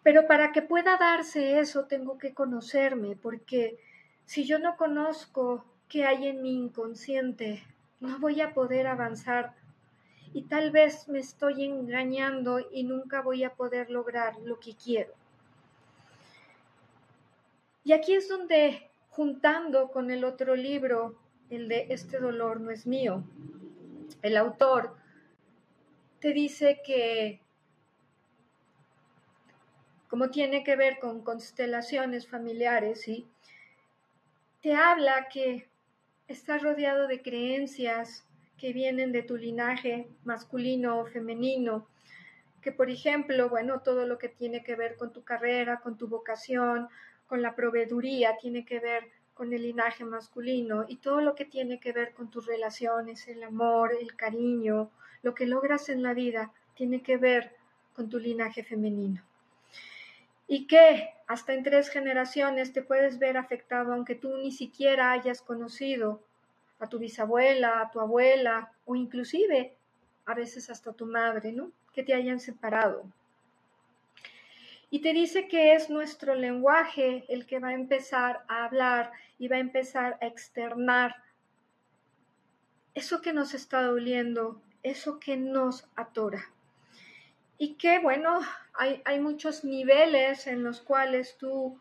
[0.03, 3.79] Pero para que pueda darse eso tengo que conocerme, porque
[4.25, 7.65] si yo no conozco qué hay en mi inconsciente,
[7.99, 9.55] no voy a poder avanzar
[10.33, 15.13] y tal vez me estoy engañando y nunca voy a poder lograr lo que quiero.
[17.83, 21.17] Y aquí es donde, juntando con el otro libro,
[21.49, 23.25] el de Este dolor no es mío,
[24.23, 24.95] el autor
[26.21, 27.41] te dice que
[30.09, 33.27] como tiene que ver con constelaciones familiares, ¿sí?
[34.61, 35.69] te habla que
[36.29, 38.27] estás rodeado de creencias
[38.61, 41.87] que vienen de tu linaje masculino o femenino,
[42.61, 46.09] que por ejemplo, bueno, todo lo que tiene que ver con tu carrera, con tu
[46.09, 46.89] vocación,
[47.27, 51.81] con la proveeduría, tiene que ver con el linaje masculino y todo lo que tiene
[51.81, 54.91] que ver con tus relaciones, el amor, el cariño,
[55.23, 57.57] lo que logras en la vida, tiene que ver
[57.95, 59.23] con tu linaje femenino.
[60.47, 65.41] Y que hasta en tres generaciones te puedes ver afectado aunque tú ni siquiera hayas
[65.41, 66.21] conocido
[66.81, 69.77] a tu bisabuela, a tu abuela o inclusive
[70.27, 71.73] a veces hasta tu madre, ¿no?
[71.93, 73.05] Que te hayan separado.
[74.91, 79.49] Y te dice que es nuestro lenguaje el que va a empezar a hablar y
[79.49, 81.15] va a empezar a externar
[82.95, 86.51] eso que nos está doliendo, eso que nos atora.
[87.57, 88.41] Y que, bueno,
[88.75, 91.79] hay, hay muchos niveles en los cuales tú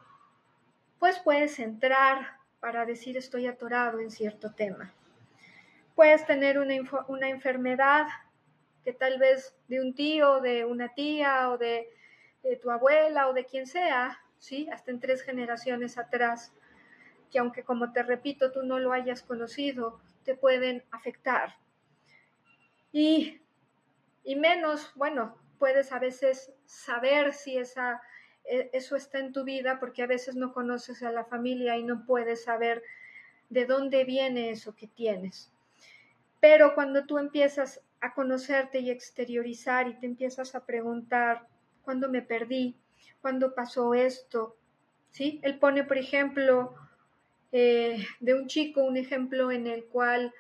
[0.99, 4.93] pues puedes entrar para decir estoy atorado en cierto tema.
[5.95, 6.76] Puedes tener una,
[7.08, 8.08] una enfermedad
[8.84, 11.89] que tal vez de un tío, de una tía o de,
[12.43, 14.69] de tu abuela o de quien sea, ¿sí?
[14.72, 16.54] Hasta en tres generaciones atrás,
[17.32, 21.58] que aunque como te repito tú no lo hayas conocido, te pueden afectar.
[22.91, 23.41] Y,
[24.24, 28.02] y menos, bueno, puedes a veces saber si esa
[28.43, 32.06] eso está en tu vida porque a veces no conoces a la familia y no
[32.06, 32.84] puedes saber
[33.49, 35.52] de dónde viene eso que tienes.
[36.39, 41.47] Pero cuando tú empiezas a conocerte y exteriorizar y te empiezas a preguntar,
[41.84, 42.75] ¿cuándo me perdí?
[43.21, 44.56] ¿Cuándo pasó esto?
[45.12, 45.39] ¿Sí?
[45.43, 46.73] Él pone, por ejemplo,
[47.52, 50.34] eh, de un chico, un ejemplo en el cual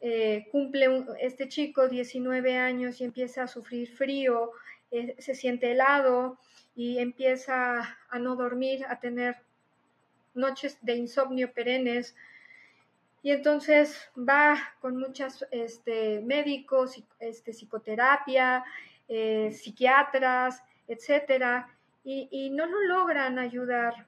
[0.00, 4.52] eh, cumple este chico 19 años y empieza a sufrir frío,
[4.90, 6.38] eh, se siente helado
[6.74, 9.36] y empieza a no dormir, a tener
[10.34, 12.14] noches de insomnio perennes.
[13.22, 18.64] Y entonces va con muchos este, médicos, este, psicoterapia,
[19.08, 21.68] eh, psiquiatras, etcétera,
[22.02, 24.06] y, y no lo logran ayudar.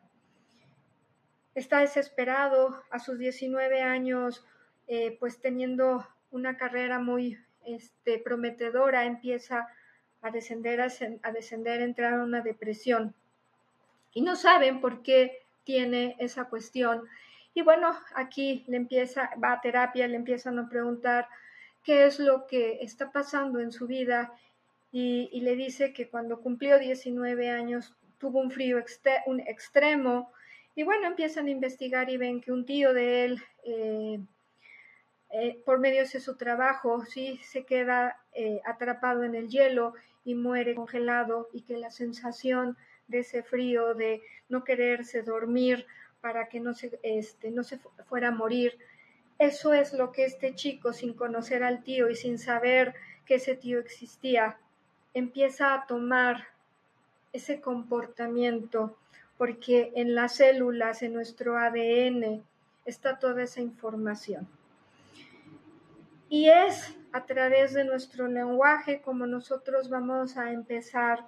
[1.55, 4.45] Está desesperado a sus 19 años,
[4.89, 9.69] eh, pues teniendo una carrera muy este, prometedora, empieza
[10.23, 13.15] a descender, a, descender, a entrar en una depresión.
[14.15, 17.03] Y no saben por qué tiene esa cuestión.
[17.55, 21.29] Y bueno, aquí le empieza, va a terapia, le empiezan a preguntar
[21.85, 24.33] qué es lo que está pasando en su vida
[24.93, 28.83] y, le dice que cuando cumplió 19 años tuvo un frío
[29.27, 30.31] un extremo
[30.75, 34.21] y bueno, empiezan a investigar y ven que un tío de él eh,
[35.31, 40.35] eh, por medio de su trabajo, sí, se queda eh, atrapado en el hielo y
[40.35, 42.77] muere congelado y que la sensación
[43.09, 45.87] de ese frío, de no quererse dormir
[46.21, 48.79] para que no se, este, no se fuera a morir,
[49.39, 52.95] eso es lo que este chico, sin conocer al tío y sin saber
[53.27, 54.59] que ese tío existía,
[55.15, 56.49] empieza a tomar
[57.33, 58.97] ese comportamiento,
[59.37, 62.45] porque en las células, en nuestro ADN,
[62.85, 64.47] está toda esa información.
[66.29, 71.27] Y es a través de nuestro lenguaje como nosotros vamos a empezar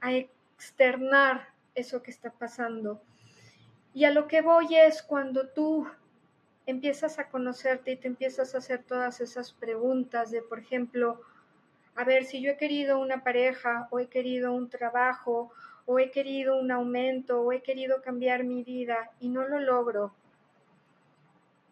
[0.00, 3.00] a externar eso que está pasando.
[3.94, 5.88] Y a lo que voy es cuando tú
[6.66, 11.20] empiezas a conocerte y te empiezas a hacer todas esas preguntas de, por ejemplo,
[11.96, 15.50] a ver, si yo he querido una pareja o he querido un trabajo
[15.86, 20.12] o he querido un aumento o he querido cambiar mi vida y no lo logro,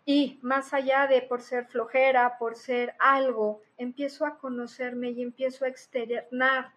[0.08, 5.64] y más allá de por ser flojera, por ser algo, empiezo a conocerme y empiezo
[5.64, 6.72] a externar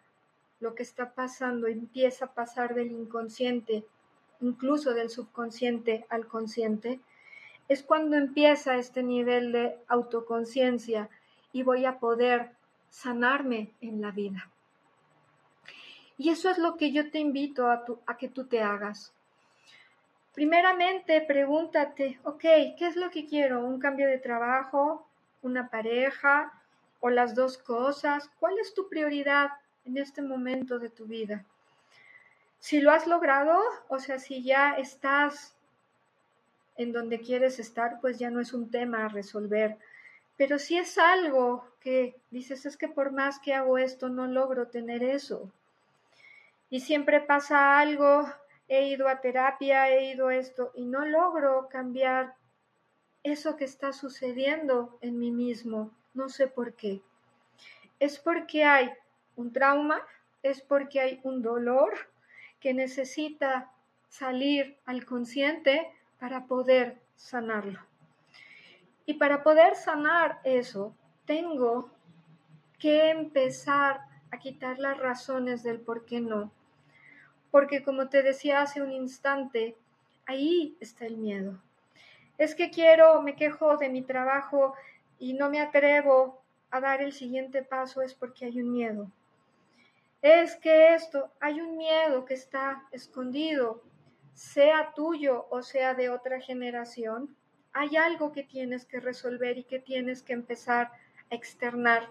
[0.59, 3.85] lo que está pasando, empieza a pasar del inconsciente,
[4.41, 6.99] incluso del subconsciente al consciente,
[7.67, 11.07] es cuando empieza este nivel de autoconciencia
[11.53, 12.53] y voy a poder
[12.89, 14.49] sanarme en la vida.
[16.17, 19.13] Y eso es lo que yo te invito a, a que tú te hagas.
[20.33, 22.41] Primeramente, pregúntate, ok,
[22.77, 23.65] ¿qué es lo que quiero?
[23.65, 25.07] ¿Un cambio de trabajo?
[25.41, 26.53] ¿Una pareja?
[26.99, 28.29] ¿O las dos cosas?
[28.39, 29.49] ¿Cuál es tu prioridad
[29.85, 31.43] en este momento de tu vida?
[32.59, 35.55] Si lo has logrado, o sea, si ya estás
[36.75, 39.77] en donde quieres estar, pues ya no es un tema a resolver.
[40.37, 44.67] Pero si es algo que dices, es que por más que hago esto, no logro
[44.67, 45.51] tener eso.
[46.69, 48.29] Y siempre pasa algo,
[48.69, 52.35] he ido a terapia, he ido a esto, y no logro cambiar
[53.23, 55.91] eso que está sucediendo en mí mismo.
[56.13, 57.01] No sé por qué.
[57.99, 58.91] Es porque hay
[59.35, 60.01] un trauma,
[60.43, 61.91] es porque hay un dolor
[62.59, 63.71] que necesita
[64.07, 67.79] salir al consciente para poder sanarlo.
[69.05, 70.95] Y para poder sanar eso,
[71.25, 71.89] tengo
[72.77, 74.01] que empezar
[74.31, 76.51] a quitar las razones del por qué no.
[77.51, 79.75] Porque como te decía hace un instante,
[80.25, 81.59] ahí está el miedo.
[82.37, 84.75] Es que quiero, me quejo de mi trabajo
[85.17, 86.41] y no me atrevo
[86.71, 89.11] a dar el siguiente paso es porque hay un miedo.
[90.21, 93.81] Es que esto, hay un miedo que está escondido,
[94.33, 97.35] sea tuyo o sea de otra generación,
[97.73, 100.91] hay algo que tienes que resolver y que tienes que empezar
[101.31, 102.09] a externar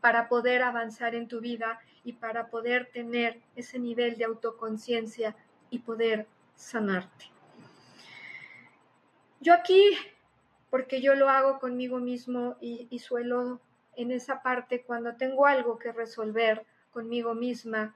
[0.00, 5.34] para poder avanzar en tu vida y para poder tener ese nivel de autoconciencia
[5.70, 7.26] y poder sanarte.
[9.40, 9.96] Yo aquí,
[10.70, 13.60] porque yo lo hago conmigo mismo y, suelo
[13.96, 17.94] en esa parte cuando tengo algo que resolver conmigo misma,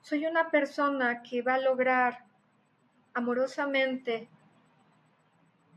[0.00, 2.24] soy una persona que va a lograr
[3.14, 4.28] amorosamente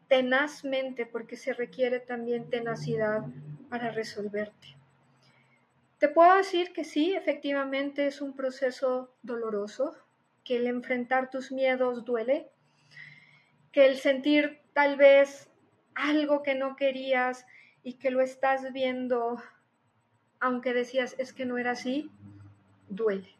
[0.07, 3.24] tenazmente, porque se requiere también tenacidad
[3.70, 4.79] para resolverte.
[6.00, 9.97] Te puedo decir que sí, efectivamente es un proceso doloroso,
[10.45, 12.50] que el enfrentar tus miedos duele,
[13.74, 15.52] que el sentir tal vez
[15.95, 17.45] algo que no querías
[17.84, 19.43] y que lo estás viendo,
[20.39, 22.10] aunque decías es que no era así,
[22.88, 23.36] duele.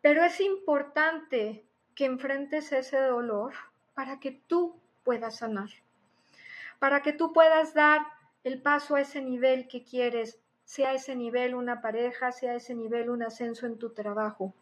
[0.00, 1.64] Pero es importante
[1.94, 3.54] que enfrentes ese dolor
[3.94, 5.68] para que tú puedas sanar,
[6.80, 8.02] para que tú puedas dar
[8.42, 10.41] el paso a ese nivel que quieres,
[10.72, 14.54] sea ese nivel una pareja, sea ese nivel un ascenso en tu trabajo.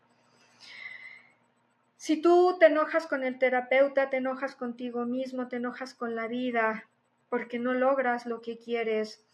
[1.96, 6.26] Si tú te enojas con el terapeuta, te enojas contigo mismo, te enojas con la
[6.26, 6.88] vida,
[7.28, 9.24] porque no logras lo que quieres,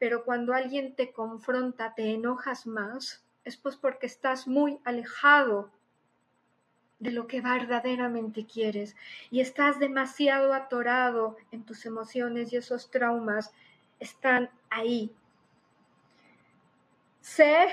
[0.00, 5.70] pero cuando alguien te confronta, te enojas más, es pues porque estás muy alejado
[6.98, 8.96] de lo que verdaderamente quieres
[9.30, 13.52] y estás demasiado atorado en tus emociones y esos traumas
[14.00, 15.14] están ahí.
[17.28, 17.68] Sé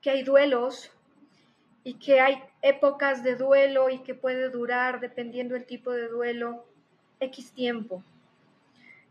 [0.00, 0.90] que hay duelos
[1.84, 6.64] y que hay épocas de duelo y que puede durar, dependiendo del tipo de duelo,
[7.20, 8.02] X tiempo.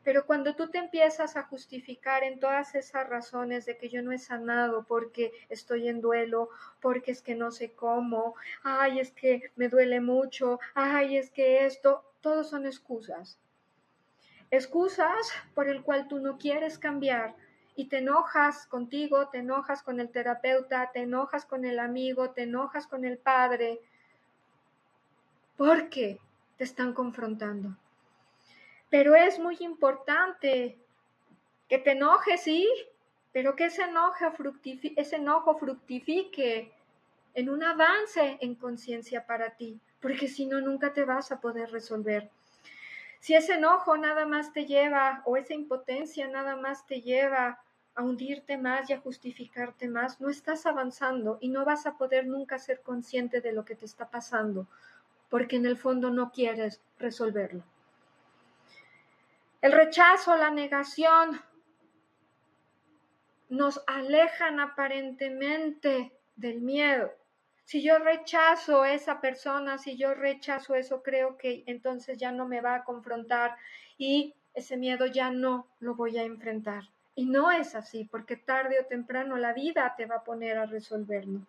[0.03, 4.11] Pero cuando tú te empiezas a justificar en todas esas razones de que yo no
[4.11, 6.49] he sanado porque estoy en duelo,
[6.81, 8.33] porque es que no sé cómo,
[8.63, 13.39] ay, es que me duele mucho, ay, es que esto, todos son excusas.
[14.49, 17.35] Excusas por el cual tú no quieres cambiar
[17.81, 22.43] y te enojas contigo, te enojas con el terapeuta, te enojas con el amigo, te
[22.43, 23.81] enojas con el padre,
[25.57, 26.19] porque
[26.57, 27.75] te están confrontando.
[28.91, 30.77] Pero es muy importante
[31.67, 32.69] que te enojes, sí,
[33.31, 33.85] pero que ese
[34.37, 36.71] fructifique, ese enojo fructifique
[37.33, 41.71] en un avance en conciencia para ti, porque si no, nunca te vas a poder
[41.71, 42.29] resolver.
[43.19, 47.59] Si ese enojo nada más te lleva, o esa impotencia nada más te lleva
[47.95, 52.25] a hundirte más y a justificarte más, no estás avanzando y no vas a poder
[52.25, 54.67] nunca ser consciente de lo que te está pasando,
[55.29, 57.63] porque en el fondo no quieres resolverlo.
[59.61, 61.39] El rechazo, la negación
[63.49, 67.11] nos alejan aparentemente del miedo.
[67.65, 72.47] Si yo rechazo a esa persona, si yo rechazo eso, creo que entonces ya no
[72.47, 73.55] me va a confrontar
[73.97, 76.83] y ese miedo ya no lo voy a enfrentar.
[77.21, 80.65] Y no es así, porque tarde o temprano la vida te va a poner a
[80.65, 81.41] resolverlo.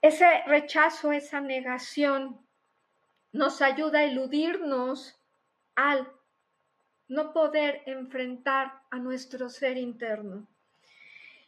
[0.00, 2.38] Ese rechazo, esa negación
[3.32, 5.18] nos ayuda a eludirnos
[5.74, 6.08] al
[7.08, 10.46] no poder enfrentar a nuestro ser interno.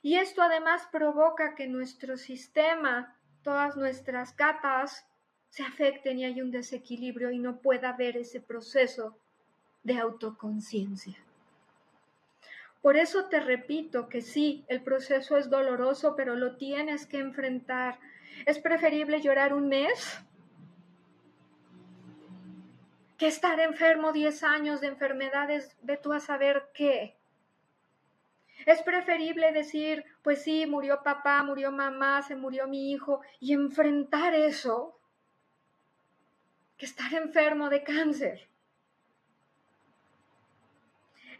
[0.02, 5.06] Y esto además provoca que nuestro sistema, todas nuestras capas,
[5.48, 9.16] se afecten y hay un desequilibrio y no pueda haber ese proceso
[9.84, 11.16] de autoconciencia.
[12.82, 18.00] Por eso te repito que sí, el proceso es doloroso, pero lo tienes que enfrentar.
[18.44, 20.20] Es preferible llorar un mes
[23.16, 27.16] que estar enfermo 10 años de enfermedades, ve tú a saber qué.
[28.66, 34.34] Es preferible decir, pues sí, murió papá, murió mamá, se murió mi hijo, y enfrentar
[34.34, 34.98] eso
[36.76, 38.48] que estar enfermo de cáncer.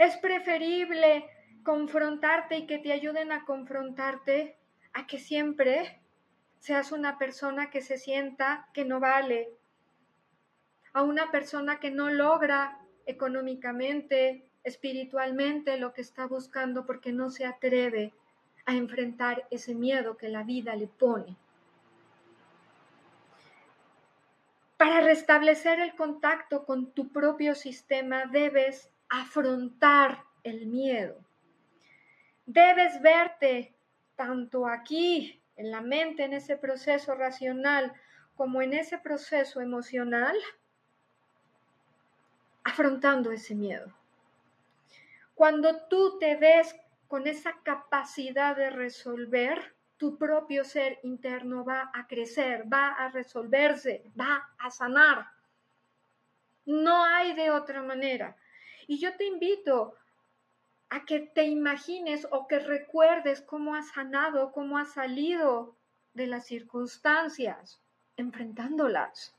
[0.02, 1.30] Es preferible
[1.62, 4.56] confrontarte y que te ayuden a confrontarte
[4.94, 6.00] a que siempre
[6.58, 9.52] seas una persona que se sienta que no vale,
[10.92, 17.46] a una persona que no logra económicamente, espiritualmente lo que está buscando porque no se
[17.46, 18.12] atreve
[18.66, 21.36] a enfrentar ese miedo que la vida le pone.
[24.76, 31.22] Para restablecer el contacto con tu propio sistema debes afrontar el miedo.
[32.46, 33.74] Debes verte
[34.16, 37.92] tanto aquí, en la mente, en ese proceso racional,
[38.34, 40.34] como en ese proceso emocional,
[42.64, 43.92] afrontando ese miedo.
[45.34, 46.74] Cuando tú te ves
[47.06, 54.10] con esa capacidad de resolver, tu propio ser interno va a crecer, va a resolverse,
[54.18, 55.26] va a sanar.
[56.64, 58.36] No hay de otra manera.
[58.86, 59.94] Y yo te invito
[60.90, 65.74] a que te imagines o que recuerdes cómo has sanado, cómo has salido
[66.14, 67.80] de las circunstancias,
[68.16, 69.34] enfrentándolas,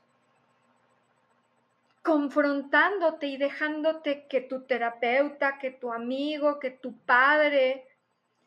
[2.02, 7.86] confrontándote y dejándote que tu terapeuta, que tu amigo, que tu padre,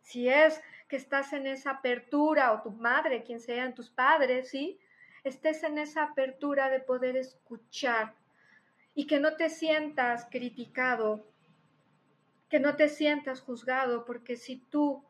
[0.01, 4.79] si es que estás en esa apertura, o tu madre, quien sean tus padres, ¿sí?
[5.23, 8.13] Estés en esa apertura de poder escuchar
[8.97, 11.23] y que no te sientas criticado,
[12.49, 15.03] que no te sientas juzgado, porque si tú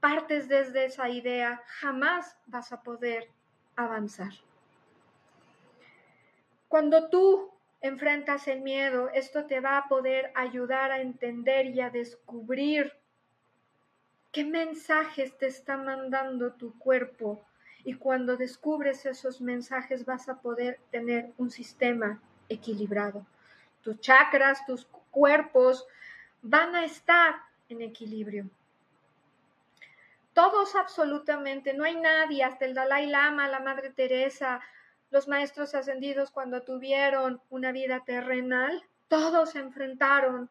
[0.00, 3.28] partes desde esa idea, jamás vas a poder
[3.76, 4.32] avanzar.
[6.66, 11.90] Cuando tú enfrentas el miedo, esto te va a poder ayudar a entender y a
[11.90, 12.92] descubrir
[14.32, 17.46] qué mensajes te está mandando tu cuerpo.
[17.84, 22.20] Y cuando descubres esos mensajes vas a poder tener un sistema
[22.52, 23.26] equilibrado.
[23.82, 25.86] Tus chakras, tus cuerpos
[26.42, 27.34] van a estar
[27.68, 28.48] en equilibrio.
[30.32, 34.60] Todos absolutamente, no hay nadie, hasta el Dalai Lama, la Madre Teresa,
[35.10, 40.48] los maestros ascendidos cuando tuvieron una vida terrenal, todos enfrentaron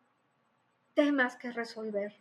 [0.93, 2.15] temas que resolver.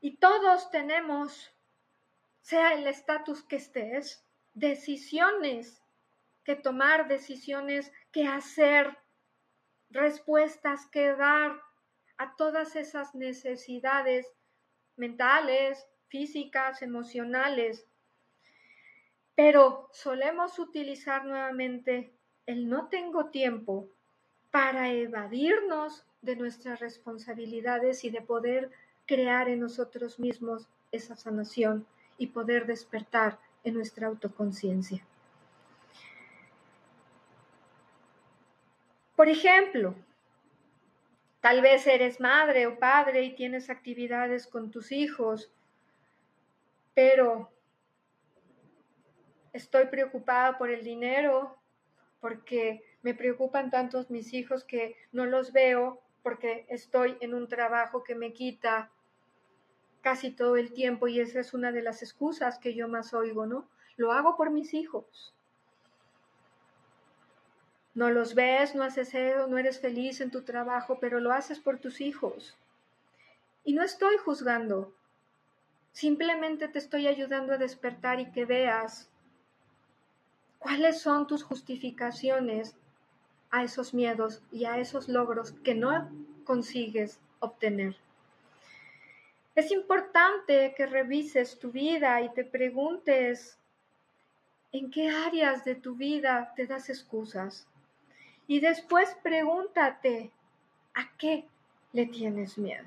[0.00, 1.52] Y todos tenemos,
[2.40, 5.81] sea el estatus que estés, decisiones
[6.44, 8.98] que tomar decisiones, que hacer,
[9.90, 11.60] respuestas que dar
[12.18, 14.26] a todas esas necesidades
[14.96, 17.86] mentales, físicas, emocionales.
[19.34, 22.12] Pero solemos utilizar nuevamente
[22.46, 23.88] el no tengo tiempo
[24.50, 28.70] para evadirnos de nuestras responsabilidades y de poder
[29.06, 31.86] crear en nosotros mismos esa sanación
[32.18, 35.04] y poder despertar en nuestra autoconciencia.
[39.22, 39.94] Por ejemplo,
[41.40, 45.52] tal vez eres madre o padre y tienes actividades con tus hijos,
[46.92, 47.48] pero
[49.52, 51.56] estoy preocupada por el dinero
[52.20, 58.02] porque me preocupan tantos mis hijos que no los veo porque estoy en un trabajo
[58.02, 58.90] que me quita
[60.00, 63.46] casi todo el tiempo y esa es una de las excusas que yo más oigo,
[63.46, 63.68] ¿no?
[63.94, 65.32] Lo hago por mis hijos.
[67.94, 71.60] No los ves, no haces eso, no eres feliz en tu trabajo, pero lo haces
[71.60, 72.56] por tus hijos.
[73.64, 74.92] Y no estoy juzgando,
[75.92, 79.08] simplemente te estoy ayudando a despertar y que veas
[80.58, 82.74] cuáles son tus justificaciones
[83.50, 86.10] a esos miedos y a esos logros que no
[86.44, 87.96] consigues obtener.
[89.54, 93.58] Es importante que revises tu vida y te preguntes
[94.72, 97.66] en qué áreas de tu vida te das excusas.
[98.52, 100.30] Y después pregúntate,
[100.92, 101.48] ¿a qué
[101.94, 102.86] le tienes miedo?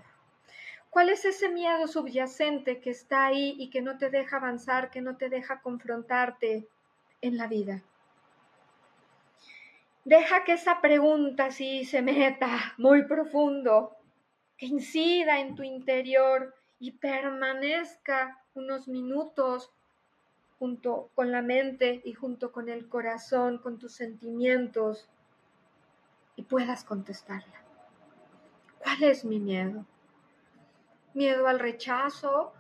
[0.92, 5.02] ¿Cuál es ese miedo subyacente que está ahí y que no te deja avanzar, que
[5.02, 6.68] no te deja confrontarte
[7.20, 7.82] en la vida?
[10.04, 13.98] Deja que esa pregunta se meta muy profundo,
[14.58, 19.72] que incida en tu interior y permanezca unos minutos
[20.60, 25.10] junto con la mente y junto con el corazón, con tus sentimientos,
[26.36, 27.64] y puedas contestarla.
[28.80, 29.86] ¿Cuál es mi miedo?
[31.14, 32.54] ¿Miedo al rechazo?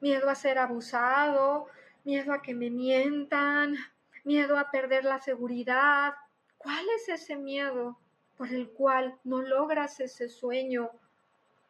[0.00, 1.66] ¿Miedo a ser abusado?
[2.04, 3.76] ¿Miedo a que me mientan?
[4.24, 6.14] ¿Miedo a perder la seguridad?
[6.58, 7.98] ¿Cuál es ese miedo
[8.36, 10.90] por el cual no logras ese sueño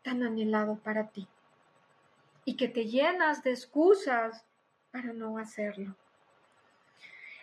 [0.03, 1.27] tan anhelado para ti
[2.45, 4.45] y que te llenas de excusas
[4.91, 5.97] para no hacerlo.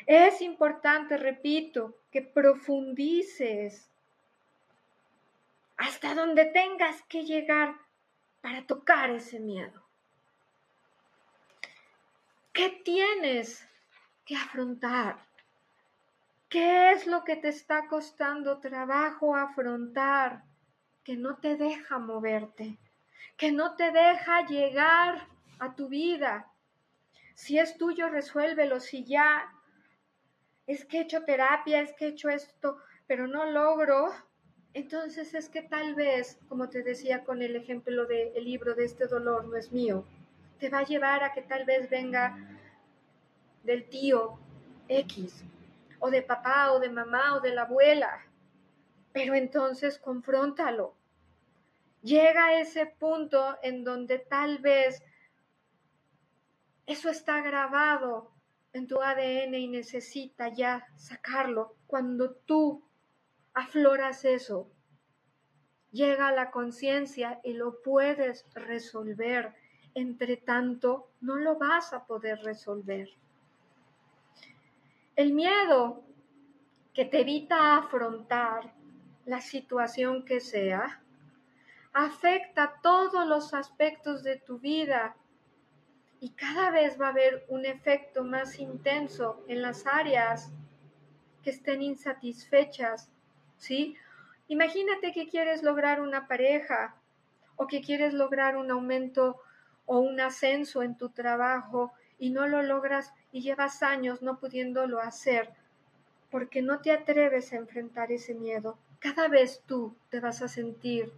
[0.05, 3.88] Es importante, repito, que profundices
[5.79, 7.73] hasta donde tengas que llegar
[8.41, 9.81] para tocar ese miedo.
[12.51, 13.65] ¿Qué tienes
[14.25, 15.25] que afrontar?
[16.49, 20.43] ¿Qué es lo que te está costando trabajo afrontar
[21.05, 22.77] que no te deja moverte,
[23.37, 25.27] que no te deja llegar
[25.59, 26.51] a tu vida?
[27.35, 28.81] Si es tuyo, resuélvelo.
[28.81, 29.49] Si ya
[30.67, 34.11] es que he hecho terapia, es que he hecho esto, pero no logro,
[34.73, 39.07] entonces es que tal vez, como te decía con el ejemplo del libro de este
[39.07, 40.05] dolor no es mío,
[40.59, 42.37] te va a llevar a que tal vez venga
[43.63, 44.39] del tío
[44.87, 45.43] X,
[45.99, 48.25] o de papá, o de mamá, o de la abuela.
[49.11, 50.93] Pero entonces confróntalo.
[52.01, 55.03] Llega a ese punto en donde tal vez
[56.85, 58.31] eso está grabado
[58.73, 61.75] en tu ADN y necesita ya sacarlo.
[61.87, 62.83] Cuando tú
[63.59, 64.69] afloras eso,
[65.91, 69.53] llega a la conciencia y lo puedes resolver.
[69.95, 73.09] Entre tanto, no lo vas a poder resolver.
[75.15, 76.03] El miedo
[76.93, 78.73] que te evita afrontar
[79.25, 81.01] la situación que sea,
[81.93, 85.15] afecta todos los aspectos de tu vida
[86.19, 90.51] y cada vez va a haber un efecto más intenso en las áreas
[91.43, 93.09] que estén insatisfechas,
[93.59, 93.95] ¿sí?
[94.47, 96.95] Imagínate que quieres lograr una pareja
[97.55, 99.39] o que quieres lograr un aumento
[99.85, 104.99] o un ascenso en tu trabajo y no lo logras y llevas años no pudiéndolo
[104.99, 105.51] hacer
[106.31, 108.77] porque no te atreves a enfrentar ese miedo.
[108.99, 111.11] Cada vez tú te vas a sentir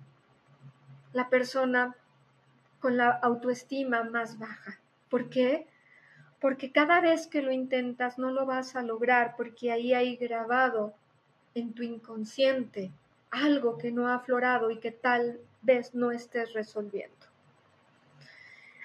[1.13, 1.95] la persona
[2.79, 4.79] con la autoestima más baja.
[5.09, 5.67] ¿Por qué?
[6.39, 10.93] Porque cada vez que lo intentas no lo vas a lograr porque ahí hay grabado
[11.56, 12.91] en tu inconsciente
[13.32, 17.16] algo que no ha aflorado y que tal vez no estés resolviendo.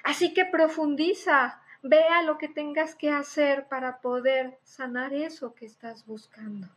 [0.05, 6.07] Así que profundiza, vea lo que tengas que hacer para poder sanar eso que estás
[6.07, 6.69] buscando.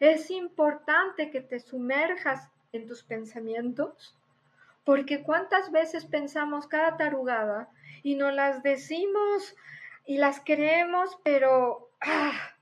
[0.00, 4.16] Es importante que te sumerjas en tus pensamientos,
[4.84, 7.68] porque cuántas veces pensamos cada tarugada
[8.02, 9.54] y no las decimos
[10.06, 12.54] y las creemos, pero ah,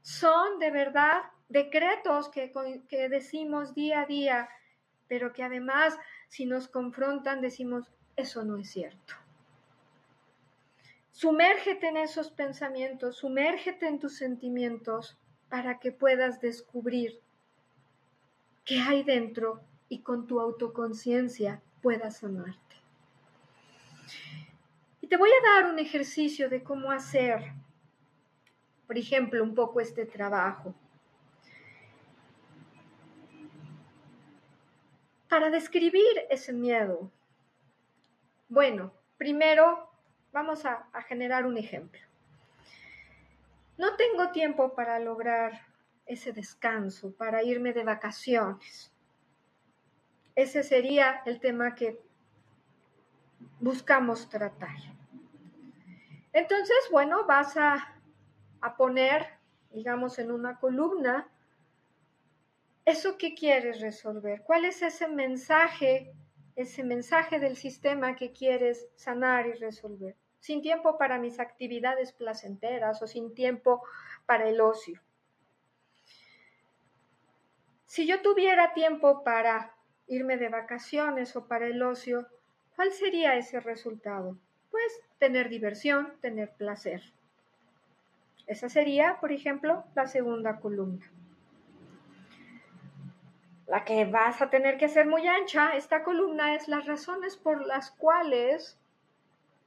[0.00, 1.22] son de verdad
[1.52, 2.50] decretos que,
[3.10, 4.48] decimos día a día,
[5.06, 5.98] pero que además
[6.28, 9.14] si nos confrontan decimos, eso no es cierto.
[11.10, 15.18] Sumérgete en esos pensamientos, sumérgete en tus sentimientos
[15.50, 17.20] para que puedas descubrir
[18.64, 22.76] qué hay dentro y con tu autoconciencia puedas sanarte.
[25.02, 27.52] Y te voy a dar un ejercicio de cómo hacer,
[28.86, 30.74] por ejemplo, un poco este trabajo.
[35.32, 37.10] Para describir ese miedo,
[38.50, 39.90] bueno, primero
[40.30, 42.02] vamos a, a generar un ejemplo.
[43.78, 45.58] No tengo tiempo para lograr
[46.04, 48.92] ese descanso, para irme de vacaciones.
[50.34, 51.98] Ese sería el tema que
[53.58, 54.76] buscamos tratar.
[56.34, 57.96] Entonces, bueno, vas a,
[58.76, 59.26] poner,
[59.70, 61.31] digamos, en una columna,
[62.84, 64.42] eso que quieres resolver.
[64.42, 66.12] ¿Cuál es ese mensaje,
[66.56, 70.16] ese mensaje del sistema que quieres sanar y resolver?
[70.40, 73.82] Sin tiempo para mis actividades placenteras o sin tiempo
[74.26, 75.00] para el ocio.
[77.86, 79.74] Si yo tuviera tiempo para
[80.08, 82.26] irme de vacaciones o para el ocio,
[82.74, 84.38] ¿cuál sería ese resultado?
[84.70, 87.02] Pues tener diversión, tener placer.
[88.46, 91.10] Esa sería, por ejemplo, la segunda columna.
[93.72, 97.64] La que vas a tener que hacer muy ancha, esta columna es las razones por
[97.64, 98.78] las cuales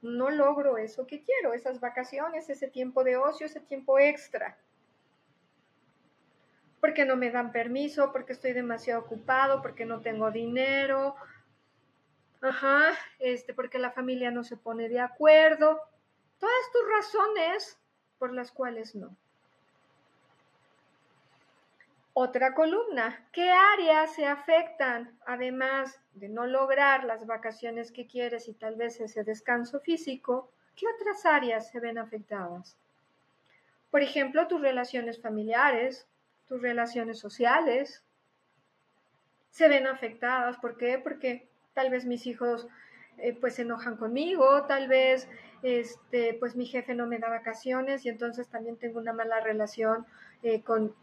[0.00, 4.56] no logro eso que quiero, esas vacaciones, ese tiempo de ocio, ese tiempo extra.
[6.80, 11.16] Porque no me dan permiso, porque estoy demasiado ocupado, porque no tengo dinero,
[12.40, 15.80] ajá, este, porque la familia no se pone de acuerdo,
[16.38, 17.80] todas tus razones
[18.20, 19.16] por las cuales no.
[22.18, 28.54] Otra columna, ¿qué áreas se afectan además de no lograr las vacaciones que quieres y
[28.54, 30.50] tal vez ese descanso físico?
[30.76, 32.78] ¿Qué otras áreas se ven afectadas?
[33.90, 36.08] Por ejemplo, tus relaciones familiares,
[36.48, 38.02] tus relaciones sociales
[39.50, 40.56] se ven afectadas.
[40.56, 40.98] ¿Por qué?
[40.98, 42.66] Porque tal vez mis hijos
[43.18, 45.28] eh, pues se enojan conmigo, tal vez
[45.62, 50.06] este, pues mi jefe no me da vacaciones y entonces también tengo una mala relación
[50.42, 50.94] eh, con,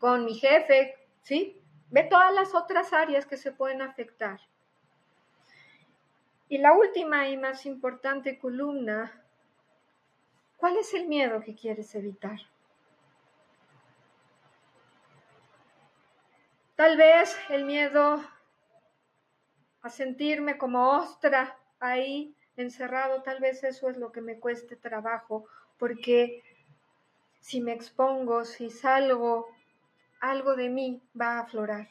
[0.00, 1.62] con mi jefe, ¿sí?
[1.90, 4.40] Ve todas las otras áreas que se pueden afectar.
[6.48, 9.22] Y la última y más importante columna,
[10.56, 12.40] ¿cuál es el miedo que quieres evitar?
[16.74, 18.24] Tal vez el miedo
[19.82, 25.44] a sentirme como ostra ahí encerrado, tal vez eso es lo que me cueste trabajo,
[25.78, 26.42] porque
[27.40, 29.48] si me expongo, si salgo,
[30.20, 31.88] algo de mí va a aflorar.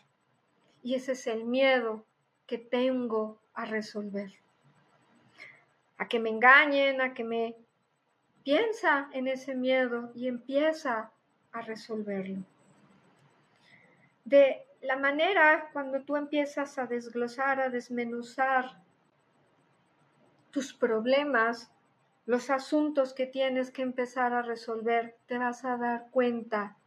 [0.81, 2.05] Y ese es el miedo
[2.47, 4.33] que tengo a resolver.
[5.97, 7.55] A que me engañen, a que me
[8.43, 11.11] piensa en ese miedo y empieza
[11.51, 12.43] a resolverlo.
[14.23, 18.81] De la manera cuando tú empiezas a desglosar, a desmenuzar
[20.51, 21.71] tus problemas,
[22.25, 26.78] los asuntos que tienes que empezar a resolver, te vas a dar cuenta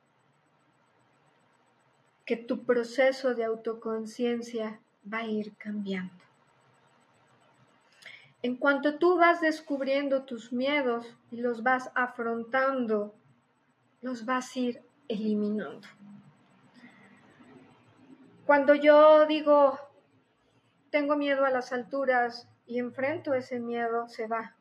[2.25, 4.81] que tu proceso de autoconciencia
[5.13, 6.15] va a ir cambiando.
[8.43, 13.15] En cuanto tú vas descubriendo tus miedos y los vas afrontando,
[14.01, 15.87] los vas a ir eliminando.
[18.47, 19.79] Cuando yo digo,
[20.91, 24.57] tengo miedo a las alturas y enfrento ese miedo, se va.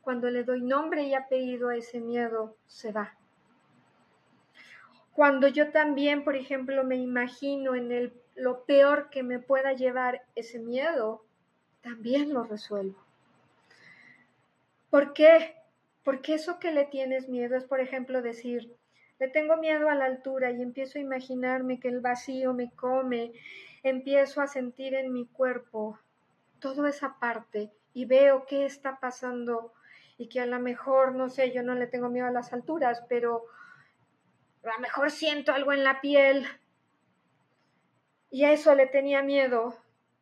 [0.00, 3.15] Cuando le doy nombre y apellido a ese miedo, se va.
[5.16, 10.20] Cuando yo también, por ejemplo, me imagino en el, lo peor que me pueda llevar
[10.34, 11.24] ese miedo,
[11.80, 12.98] también lo resuelvo.
[14.90, 15.56] ¿Por qué?
[16.04, 18.76] Porque eso que le tienes miedo es, por ejemplo, decir,
[19.18, 23.32] le tengo miedo a la altura y empiezo a imaginarme que el vacío me come,
[23.82, 25.98] empiezo a sentir en mi cuerpo
[26.58, 29.72] toda esa parte y veo qué está pasando
[30.18, 33.02] y que a lo mejor, no sé, yo no le tengo miedo a las alturas,
[33.08, 33.46] pero
[34.70, 36.46] a lo mejor siento algo en la piel
[38.30, 39.76] y a eso le tenía miedo,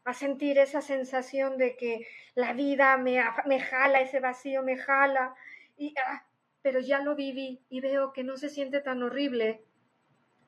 [0.05, 5.35] a sentir esa sensación de que la vida me, me jala, ese vacío me jala
[5.77, 6.25] y ah,
[6.63, 9.63] pero ya lo viví y veo que no se siente tan horrible,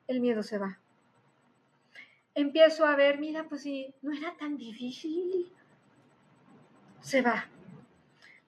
[0.07, 0.79] el miedo se va.
[2.33, 5.51] Empiezo a ver, mira, pues sí, no era tan difícil.
[7.01, 7.47] Se va.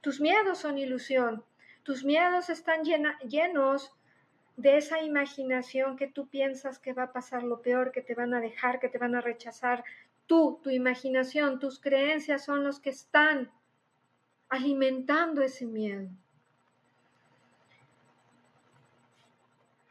[0.02, 1.44] Tus miedos son ilusión.
[1.84, 3.94] Tus miedos están llenos
[4.60, 8.34] de esa imaginación que tú piensas que va a pasar lo peor, que te van
[8.34, 9.86] a dejar, que te van a rechazar.
[10.28, 13.50] Tú, tu imaginación, tus creencias son los que están
[14.50, 16.10] alimentando ese miedo.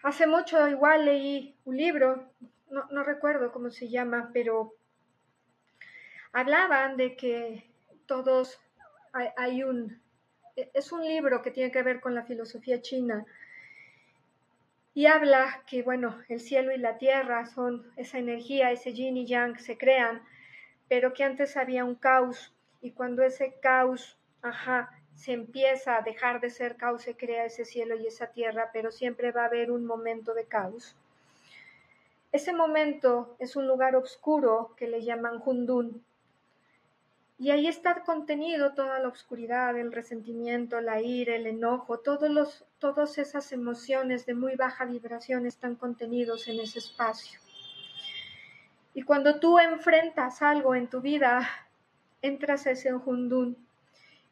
[0.03, 2.31] Hace mucho igual leí un libro,
[2.71, 4.75] no, recuerdo cómo se llama, pero
[6.33, 7.71] hablaban de que
[8.05, 8.61] todos
[9.37, 9.99] hay, un,
[10.55, 13.25] es un libro que tiene que ver con la filosofía china
[14.99, 19.27] y habla que, bueno, el cielo y la tierra son esa energía, ese yin y
[19.27, 20.25] yang se crean,
[20.89, 26.41] pero que antes había un caos y cuando ese caos, ajá, se empieza a dejar
[26.41, 29.71] de ser caos, se crea ese cielo y esa tierra, pero siempre va a haber
[29.71, 30.97] un momento de caos.
[32.33, 36.05] Ese momento es un lugar oscuro que le llaman Hundun.
[37.39, 42.65] Y ahí está contenido toda la oscuridad, el resentimiento, la ira, el enojo, todos los,
[42.81, 47.39] todas esas emociones de muy baja vibración están contenidos en ese espacio.
[48.93, 51.49] Y cuando tú enfrentas algo en tu vida,
[52.23, 53.69] entras a ese Hundun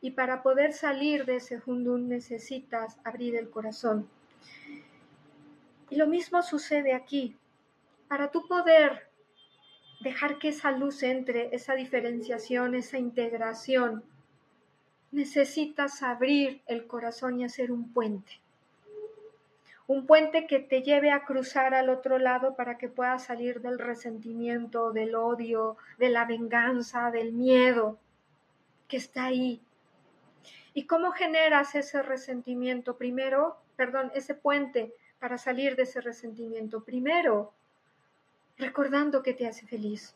[0.01, 4.09] y para poder salir de ese hundún necesitas abrir el corazón.
[5.91, 7.37] Y lo mismo sucede aquí.
[8.09, 9.06] Para tú poder
[10.01, 14.05] dejar que esa luz entre, esa diferenciación, esa integración,
[15.12, 18.40] necesitas abrir el corazón y hacer un puente.
[19.86, 23.78] Un puente que te lleve a cruzar al otro lado para que puedas salir del
[23.78, 27.99] resentimiento, del odio, de la venganza, del miedo
[28.88, 29.61] que está ahí
[30.76, 32.99] ¿Y cómo generas ese resentimiento?
[32.99, 36.84] Primero, perdón, ese puente para salir de ese resentimiento.
[36.84, 37.55] Primero,
[38.59, 40.15] recordando que te hace feliz.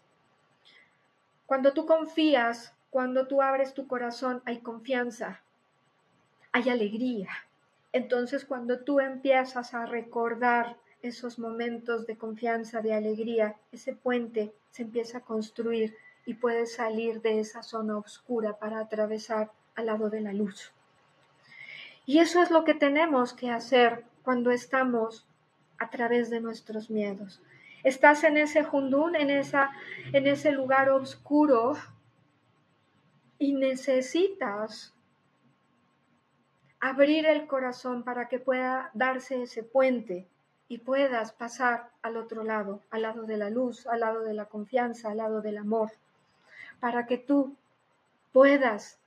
[1.47, 5.41] Cuando tú confías, cuando tú abres tu corazón, hay confianza,
[6.53, 7.29] hay alegría.
[7.93, 14.83] Entonces, cuando tú empiezas a recordar esos momentos de confianza, de alegría, ese puente se
[14.83, 20.21] empieza a construir y puedes salir de esa zona oscura para atravesar al lado de
[20.21, 20.73] la luz.
[22.07, 25.27] Y eso es lo que tenemos que hacer cuando estamos
[25.79, 27.41] a través de nuestros miedos.
[27.85, 29.71] Estás en ese jundún, en, esa,
[30.13, 31.77] en ese lugar oscuro
[33.39, 34.95] Y necesitas
[36.81, 40.27] abrir el corazón para que pueda darse ese puente
[40.69, 44.47] y puedas pasar al otro lado, al lado de la luz, al lado de la
[44.47, 45.91] confianza, al lado del amor,
[46.79, 47.57] para que tú
[48.33, 48.99] puedas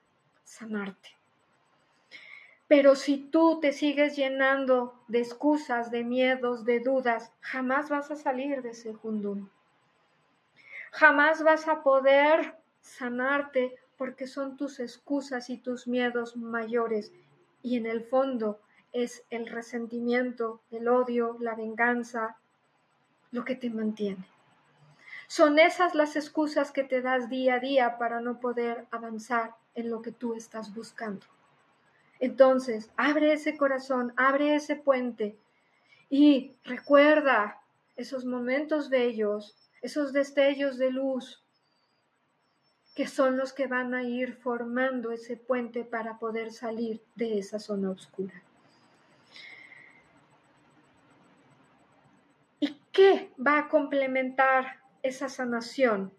[0.44, 1.10] sanarte.
[2.76, 8.16] Pero si tú te sigues llenando de excusas, de miedos, de dudas, jamás vas a
[8.16, 9.48] salir de ese jundum.
[10.92, 17.12] Jamás vas a poder sanarte porque son tus excusas y tus miedos mayores
[17.62, 18.60] y en el fondo
[18.92, 22.38] es el resentimiento, el odio, la venganza,
[23.30, 24.26] lo que te mantiene.
[25.28, 29.92] Son esas las excusas que te das día a día para no poder avanzar en
[29.92, 31.28] lo que tú estás buscando.
[32.24, 35.38] Entonces, abre ese corazón, abre ese puente
[36.10, 37.60] y recuerda
[37.98, 41.44] esos momentos bellos, esos destellos de luz
[42.96, 47.60] que son los que van a ir formando ese puente para poder salir de esa
[47.60, 48.42] zona oscura.
[52.62, 56.14] ¿Y qué va a complementar esa sanación?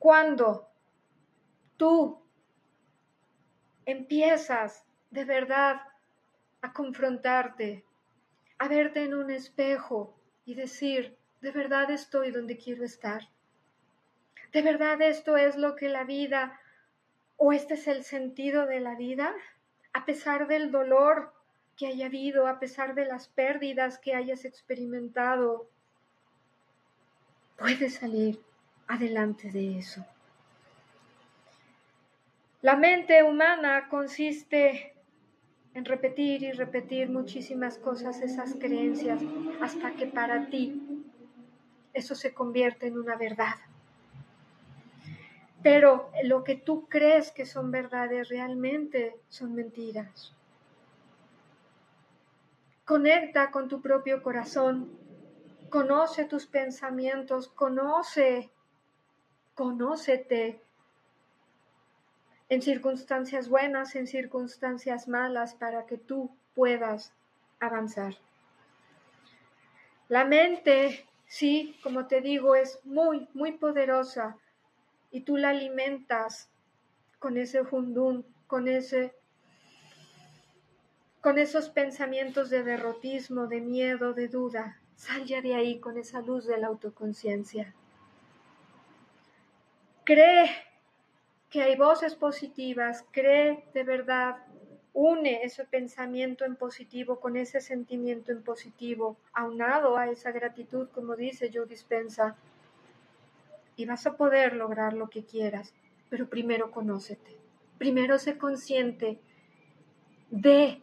[0.00, 0.66] Cuando
[1.76, 2.24] tú
[3.90, 5.80] empiezas de verdad
[6.62, 7.84] a confrontarte,
[8.58, 10.14] a verte en un espejo
[10.44, 13.22] y decir, de verdad estoy donde quiero estar
[14.52, 16.58] ¿De verdad esto es lo que la vida
[17.36, 19.34] o este es el sentido de la vida?
[19.92, 21.32] A pesar del dolor
[21.76, 25.68] que haya habido, a pesar de las pérdidas que hayas experimentado,
[27.58, 28.40] puedes salir
[28.86, 30.04] adelante de eso.
[32.60, 34.92] La mente humana consiste
[35.74, 39.22] en repetir y repetir muchísimas cosas, esas creencias,
[39.62, 41.04] hasta que para ti
[41.94, 43.54] eso se convierte en una verdad.
[45.62, 50.34] Pero lo que tú crees que son verdades realmente son mentiras.
[52.84, 54.90] Conecta con tu propio corazón,
[55.70, 58.50] conoce tus pensamientos, conoce,
[59.54, 60.60] conócete
[62.48, 67.12] en circunstancias buenas, en circunstancias malas, para que tú puedas
[67.60, 68.14] avanzar.
[70.08, 74.36] La mente, sí, como te digo, es muy, muy poderosa
[75.10, 76.48] y tú la alimentas
[77.18, 79.14] con ese jundún, con ese
[81.20, 84.80] con esos pensamientos de derrotismo, de miedo, de duda.
[84.94, 87.74] Sal ya de ahí con esa luz de la autoconciencia.
[90.04, 90.67] Cree
[91.50, 94.36] que hay voces positivas, cree de verdad,
[94.92, 101.16] une ese pensamiento en positivo con ese sentimiento en positivo, aunado a esa gratitud, como
[101.16, 102.36] dice Joe Dispensa,
[103.76, 105.72] y vas a poder lograr lo que quieras,
[106.10, 107.36] pero primero conócete,
[107.78, 109.20] primero sé consciente
[110.30, 110.82] de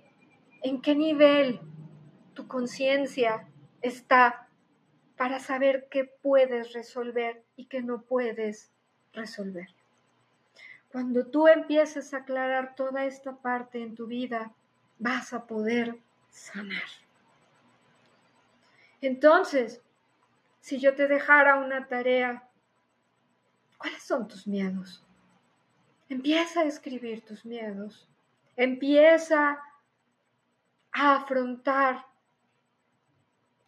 [0.63, 1.59] en qué nivel
[2.33, 3.47] tu conciencia
[3.81, 4.47] está
[5.17, 8.71] para saber qué puedes resolver y qué no puedes
[9.13, 9.67] resolver.
[10.95, 14.53] Cuando tú empieces a aclarar toda esta parte en tu vida,
[14.97, 16.87] vas a poder sanar.
[19.01, 19.81] Entonces,
[20.61, 22.47] si yo te dejara una tarea
[23.77, 25.03] ¿Cuáles son tus miedos?
[26.07, 28.07] Empieza a escribir tus miedos.
[28.55, 29.61] Empieza
[30.93, 32.05] a afrontar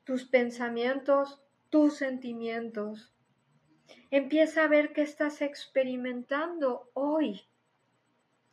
[0.06, 3.12] tus pensamientos, tus sentimientos.
[4.12, 7.42] Empieza a ver qué estás experimentando hoy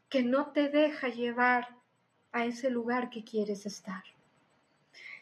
[0.08, 1.76] que no te deja llevar
[2.32, 4.02] a ese lugar que quieres estar.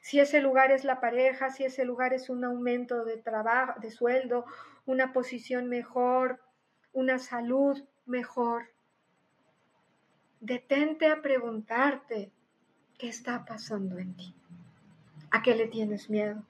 [0.01, 3.91] Si ese lugar es la pareja, si ese lugar es un aumento de trabajo, de
[3.91, 4.45] sueldo,
[4.85, 6.41] una posición mejor,
[6.93, 8.69] una salud mejor.
[10.41, 12.33] Detente a preguntarte
[12.99, 14.35] qué está pasando en ti.
[15.31, 16.43] ¿A qué le tienes miedo?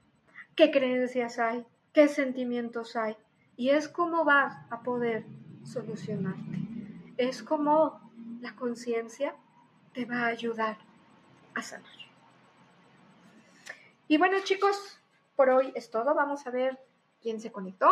[0.57, 1.67] ¿Qué creencias hay?
[1.93, 3.17] ¿Qué sentimientos hay?
[3.63, 5.25] Y es como vas a poder
[5.63, 6.59] solucionarte.
[7.17, 8.11] Es como
[8.41, 9.37] la conciencia
[9.95, 10.79] te va a ayudar
[11.55, 11.95] a sanar.
[14.09, 15.01] Y bueno chicos,
[15.37, 16.13] por hoy es todo.
[16.13, 16.77] Vamos a ver
[17.21, 17.89] quién se conectó.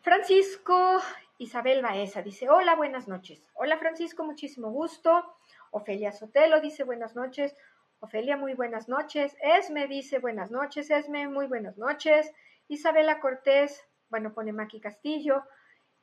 [0.00, 1.00] Francisco
[1.38, 3.42] Isabel Baeza dice, hola, buenas noches.
[3.54, 5.24] Hola Francisco, muchísimo gusto.
[5.72, 7.56] Ofelia Sotelo dice, buenas noches.
[8.04, 9.34] Ofelia, muy buenas noches.
[9.40, 10.90] Esme dice, buenas noches.
[10.90, 12.30] Esme, muy buenas noches.
[12.68, 15.42] Isabela Cortés, bueno, pone Maki Castillo.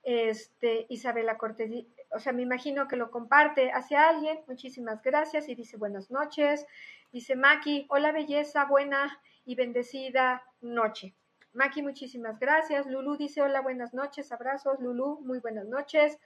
[0.01, 1.69] Este, Isabela Cortés,
[2.09, 4.39] o sea, me imagino que lo comparte hacia alguien.
[4.47, 6.65] Muchísimas gracias y dice buenas noches.
[7.11, 11.13] Dice Maki, hola belleza, buena y bendecida noche.
[11.53, 12.87] Maki, muchísimas gracias.
[12.87, 14.79] Lulu dice hola, buenas noches, abrazos.
[14.79, 16.17] Lulu, muy buenas noches.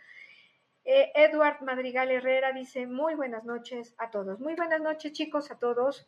[0.88, 4.40] Eh, Edward Madrigal Herrera dice muy buenas noches a todos.
[4.40, 6.08] Muy buenas noches chicos a todos.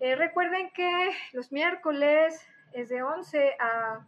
[0.00, 2.40] Eh, recuerden que los miércoles
[2.72, 4.06] es de 11 a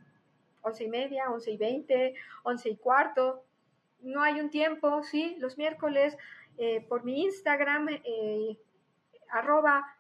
[0.63, 3.45] 11 y media, 11 y 20, 11 y cuarto.
[4.01, 5.37] No hay un tiempo, ¿sí?
[5.41, 6.17] Los miércoles
[6.57, 7.89] eh, por mi Instagram,
[9.31, 9.95] arroba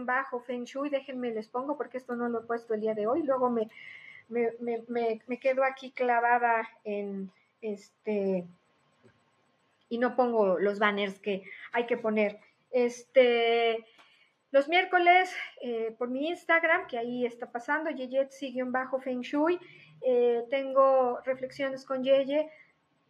[0.00, 3.06] bajo Feng Shui, déjenme les pongo porque esto no lo he puesto el día de
[3.06, 3.70] hoy, luego me,
[4.28, 7.30] me quedo aquí clavada en
[7.62, 8.44] este
[9.94, 12.40] y no pongo los banners que hay que poner.
[12.72, 13.84] Este,
[14.50, 15.32] los miércoles
[15.62, 17.90] eh, por mi Instagram, que ahí está pasando,
[18.66, 19.60] bajo feng shui,
[20.02, 22.50] eh, tengo reflexiones con Yeye.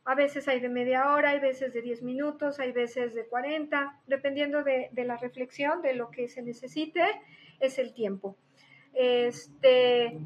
[0.05, 4.03] A veces hay de media hora, hay veces de 10 minutos, hay veces de 40,
[4.07, 7.03] dependiendo de, de la reflexión, de lo que se necesite,
[7.61, 8.37] es el tiempo.
[8.93, 10.19] Este,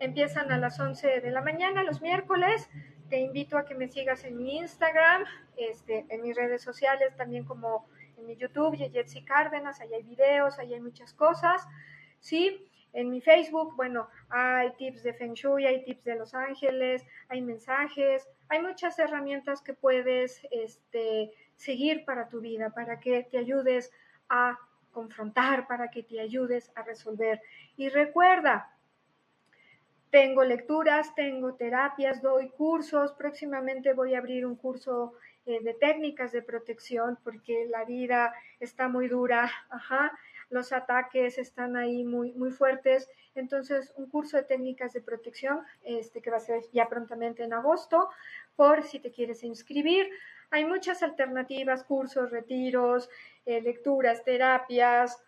[0.00, 2.68] empiezan a las 11 de la mañana los miércoles
[3.08, 5.24] te invito a que me sigas en mi Instagram,
[5.56, 7.86] este, en mis redes sociales, también como
[8.16, 11.66] en mi YouTube, Yetsi Cárdenas, ahí hay videos, ahí hay muchas cosas,
[12.20, 12.70] ¿sí?
[12.92, 17.42] En mi Facebook, bueno, hay tips de Feng Shui, hay tips de Los Ángeles, hay
[17.42, 23.90] mensajes, hay muchas herramientas que puedes este, seguir para tu vida, para que te ayudes
[24.28, 24.58] a
[24.92, 27.42] confrontar, para que te ayudes a resolver.
[27.76, 28.73] Y recuerda,
[30.14, 33.12] tengo lecturas, tengo terapias, doy cursos.
[33.14, 38.86] Próximamente voy a abrir un curso eh, de técnicas de protección porque la vida está
[38.86, 39.50] muy dura.
[39.70, 40.16] Ajá.
[40.50, 43.10] Los ataques están ahí muy, muy fuertes.
[43.34, 47.52] Entonces, un curso de técnicas de protección, este que va a ser ya prontamente en
[47.52, 48.08] agosto,
[48.54, 50.08] por si te quieres inscribir.
[50.50, 53.10] Hay muchas alternativas, cursos, retiros,
[53.46, 55.20] eh, lecturas, terapias,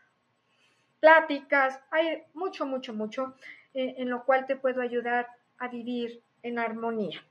[1.01, 1.81] pláticas.
[1.91, 3.35] Hay mucho, mucho, mucho.
[3.77, 7.23] Eh, en lo cual te puedo ayudar a vivir en armonía.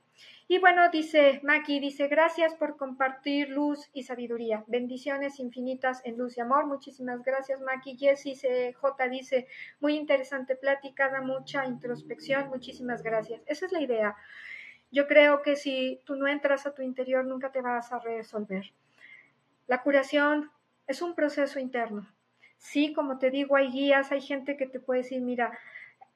[0.46, 4.62] Y bueno, dice Maki, dice, gracias por compartir luz y sabiduría.
[4.68, 6.66] Bendiciones infinitas en luz y amor.
[6.66, 7.98] Muchísimas gracias, Maki.
[7.98, 9.48] Jessie J dice,
[9.80, 12.48] muy interesante plática, da mucha introspección.
[12.48, 13.42] Muchísimas gracias.
[13.46, 14.14] Esa es la idea.
[14.92, 18.72] Yo creo que si tú no entras a tu interior, nunca te vas a resolver.
[19.66, 20.52] La curación
[20.86, 22.08] es un proceso interno.
[22.56, 25.58] Sí, como te digo, hay guías, hay gente que te puede decir, mira,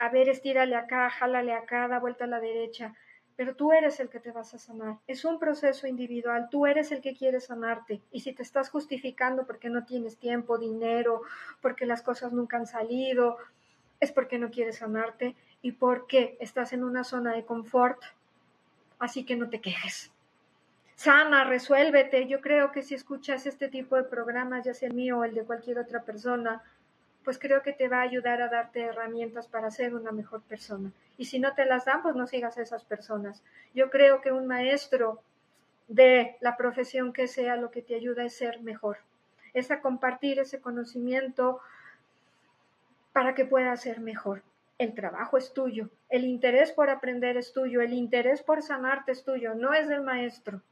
[0.01, 2.95] a ver, estírale acá, jálale acá, da vuelta a la derecha,
[3.37, 4.97] pero tú eres el que te vas a sanar.
[5.07, 8.01] Es un proceso individual, tú eres el que quiere sanarte.
[8.11, 11.21] Y si te estás justificando porque no tienes tiempo, dinero,
[11.61, 13.37] porque las cosas nunca han salido,
[14.01, 18.03] es porque no quieres sanarte y porque estás en una zona de confort.
[18.99, 20.11] Así que no te quejes.
[20.95, 22.27] Sana, resuélvete.
[22.27, 25.35] Yo creo que si escuchas este tipo de programas, ya sea el mío o el
[25.35, 26.63] de cualquier otra persona,
[27.25, 30.93] pues creo que te va a ayudar a darte herramientas para ser una mejor persona.
[31.19, 33.43] Y si no te las dan, pues no sigas a esas personas.
[33.75, 35.23] Yo creo que un maestro
[35.91, 38.99] de la profesión que sea lo que te ayuda es ser mejor,
[39.55, 41.61] es a compartir ese conocimiento
[43.13, 44.43] para que puedas ser mejor.
[44.79, 49.25] El trabajo es tuyo, el interés por aprender es tuyo, el interés por sanarte es
[49.25, 50.63] tuyo, no es del maestro.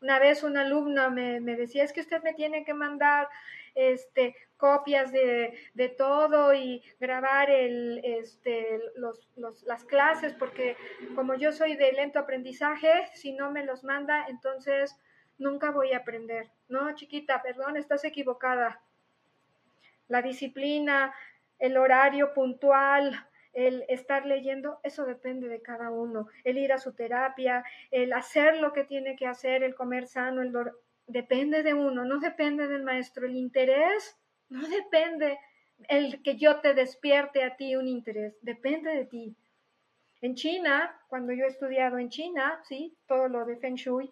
[0.00, 3.28] Una vez una alumna me, me decía, es que usted me tiene que mandar
[3.76, 10.76] este, copias de, de todo y grabar el, este, los, los, las clases, porque
[11.14, 14.98] como yo soy de lento aprendizaje, si no me los manda, entonces
[15.38, 16.50] nunca voy a aprender.
[16.68, 18.80] No, chiquita, perdón, estás equivocada.
[20.08, 21.14] La disciplina,
[21.58, 26.28] el horario puntual, el estar leyendo, eso depende de cada uno.
[26.44, 30.42] El ir a su terapia, el hacer lo que tiene que hacer, el comer sano,
[30.42, 30.52] el,
[31.06, 33.26] depende de uno, no depende del maestro.
[33.26, 34.16] El interés
[34.48, 35.38] no depende
[35.88, 39.36] el que yo te despierte a ti un interés, depende de ti.
[40.22, 44.10] En China, cuando yo he estudiado en China, sí, todo lo de Feng Shui,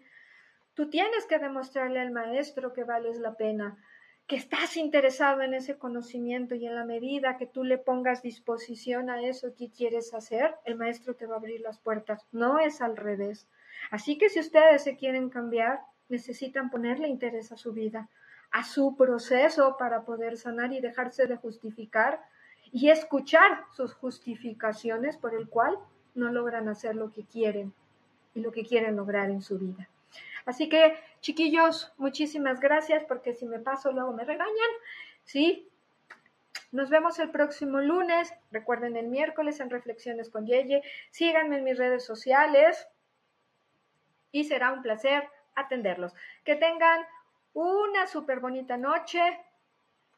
[0.74, 3.78] tú tienes que demostrarle al maestro que vales la pena,
[4.26, 9.10] que estás interesado en ese conocimiento y en la medida que tú le pongas disposición
[9.10, 12.26] a eso que quieres hacer, el maestro te va a abrir las puertas.
[12.32, 13.48] No es al revés.
[13.90, 18.08] Así que si ustedes se quieren cambiar, necesitan ponerle interés a su vida,
[18.50, 22.20] a su proceso para poder sanar y dejarse de justificar
[22.72, 25.78] y escuchar sus justificaciones por el cual
[26.14, 27.72] no logran hacer lo que quieren
[28.34, 29.88] y lo que quieren lograr en su vida.
[30.46, 34.70] Así que, chiquillos, muchísimas gracias porque si me paso luego me regañan,
[35.24, 35.68] ¿sí?
[36.70, 38.32] Nos vemos el próximo lunes.
[38.50, 40.82] Recuerden el miércoles en Reflexiones con Yeye.
[41.10, 42.88] Síganme en mis redes sociales
[44.32, 46.12] y será un placer atenderlos.
[46.44, 47.00] Que tengan
[47.52, 49.20] una súper bonita noche,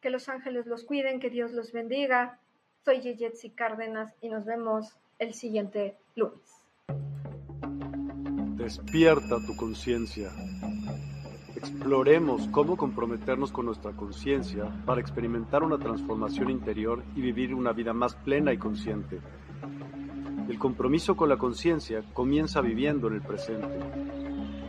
[0.01, 2.39] que los ángeles los cuiden, que Dios los bendiga.
[2.85, 6.65] Soy Yeyetsi Cárdenas y nos vemos el siguiente lunes.
[8.57, 10.31] Despierta tu conciencia.
[11.55, 17.93] Exploremos cómo comprometernos con nuestra conciencia para experimentar una transformación interior y vivir una vida
[17.93, 19.21] más plena y consciente.
[20.49, 24.16] El compromiso con la conciencia comienza viviendo en el presente.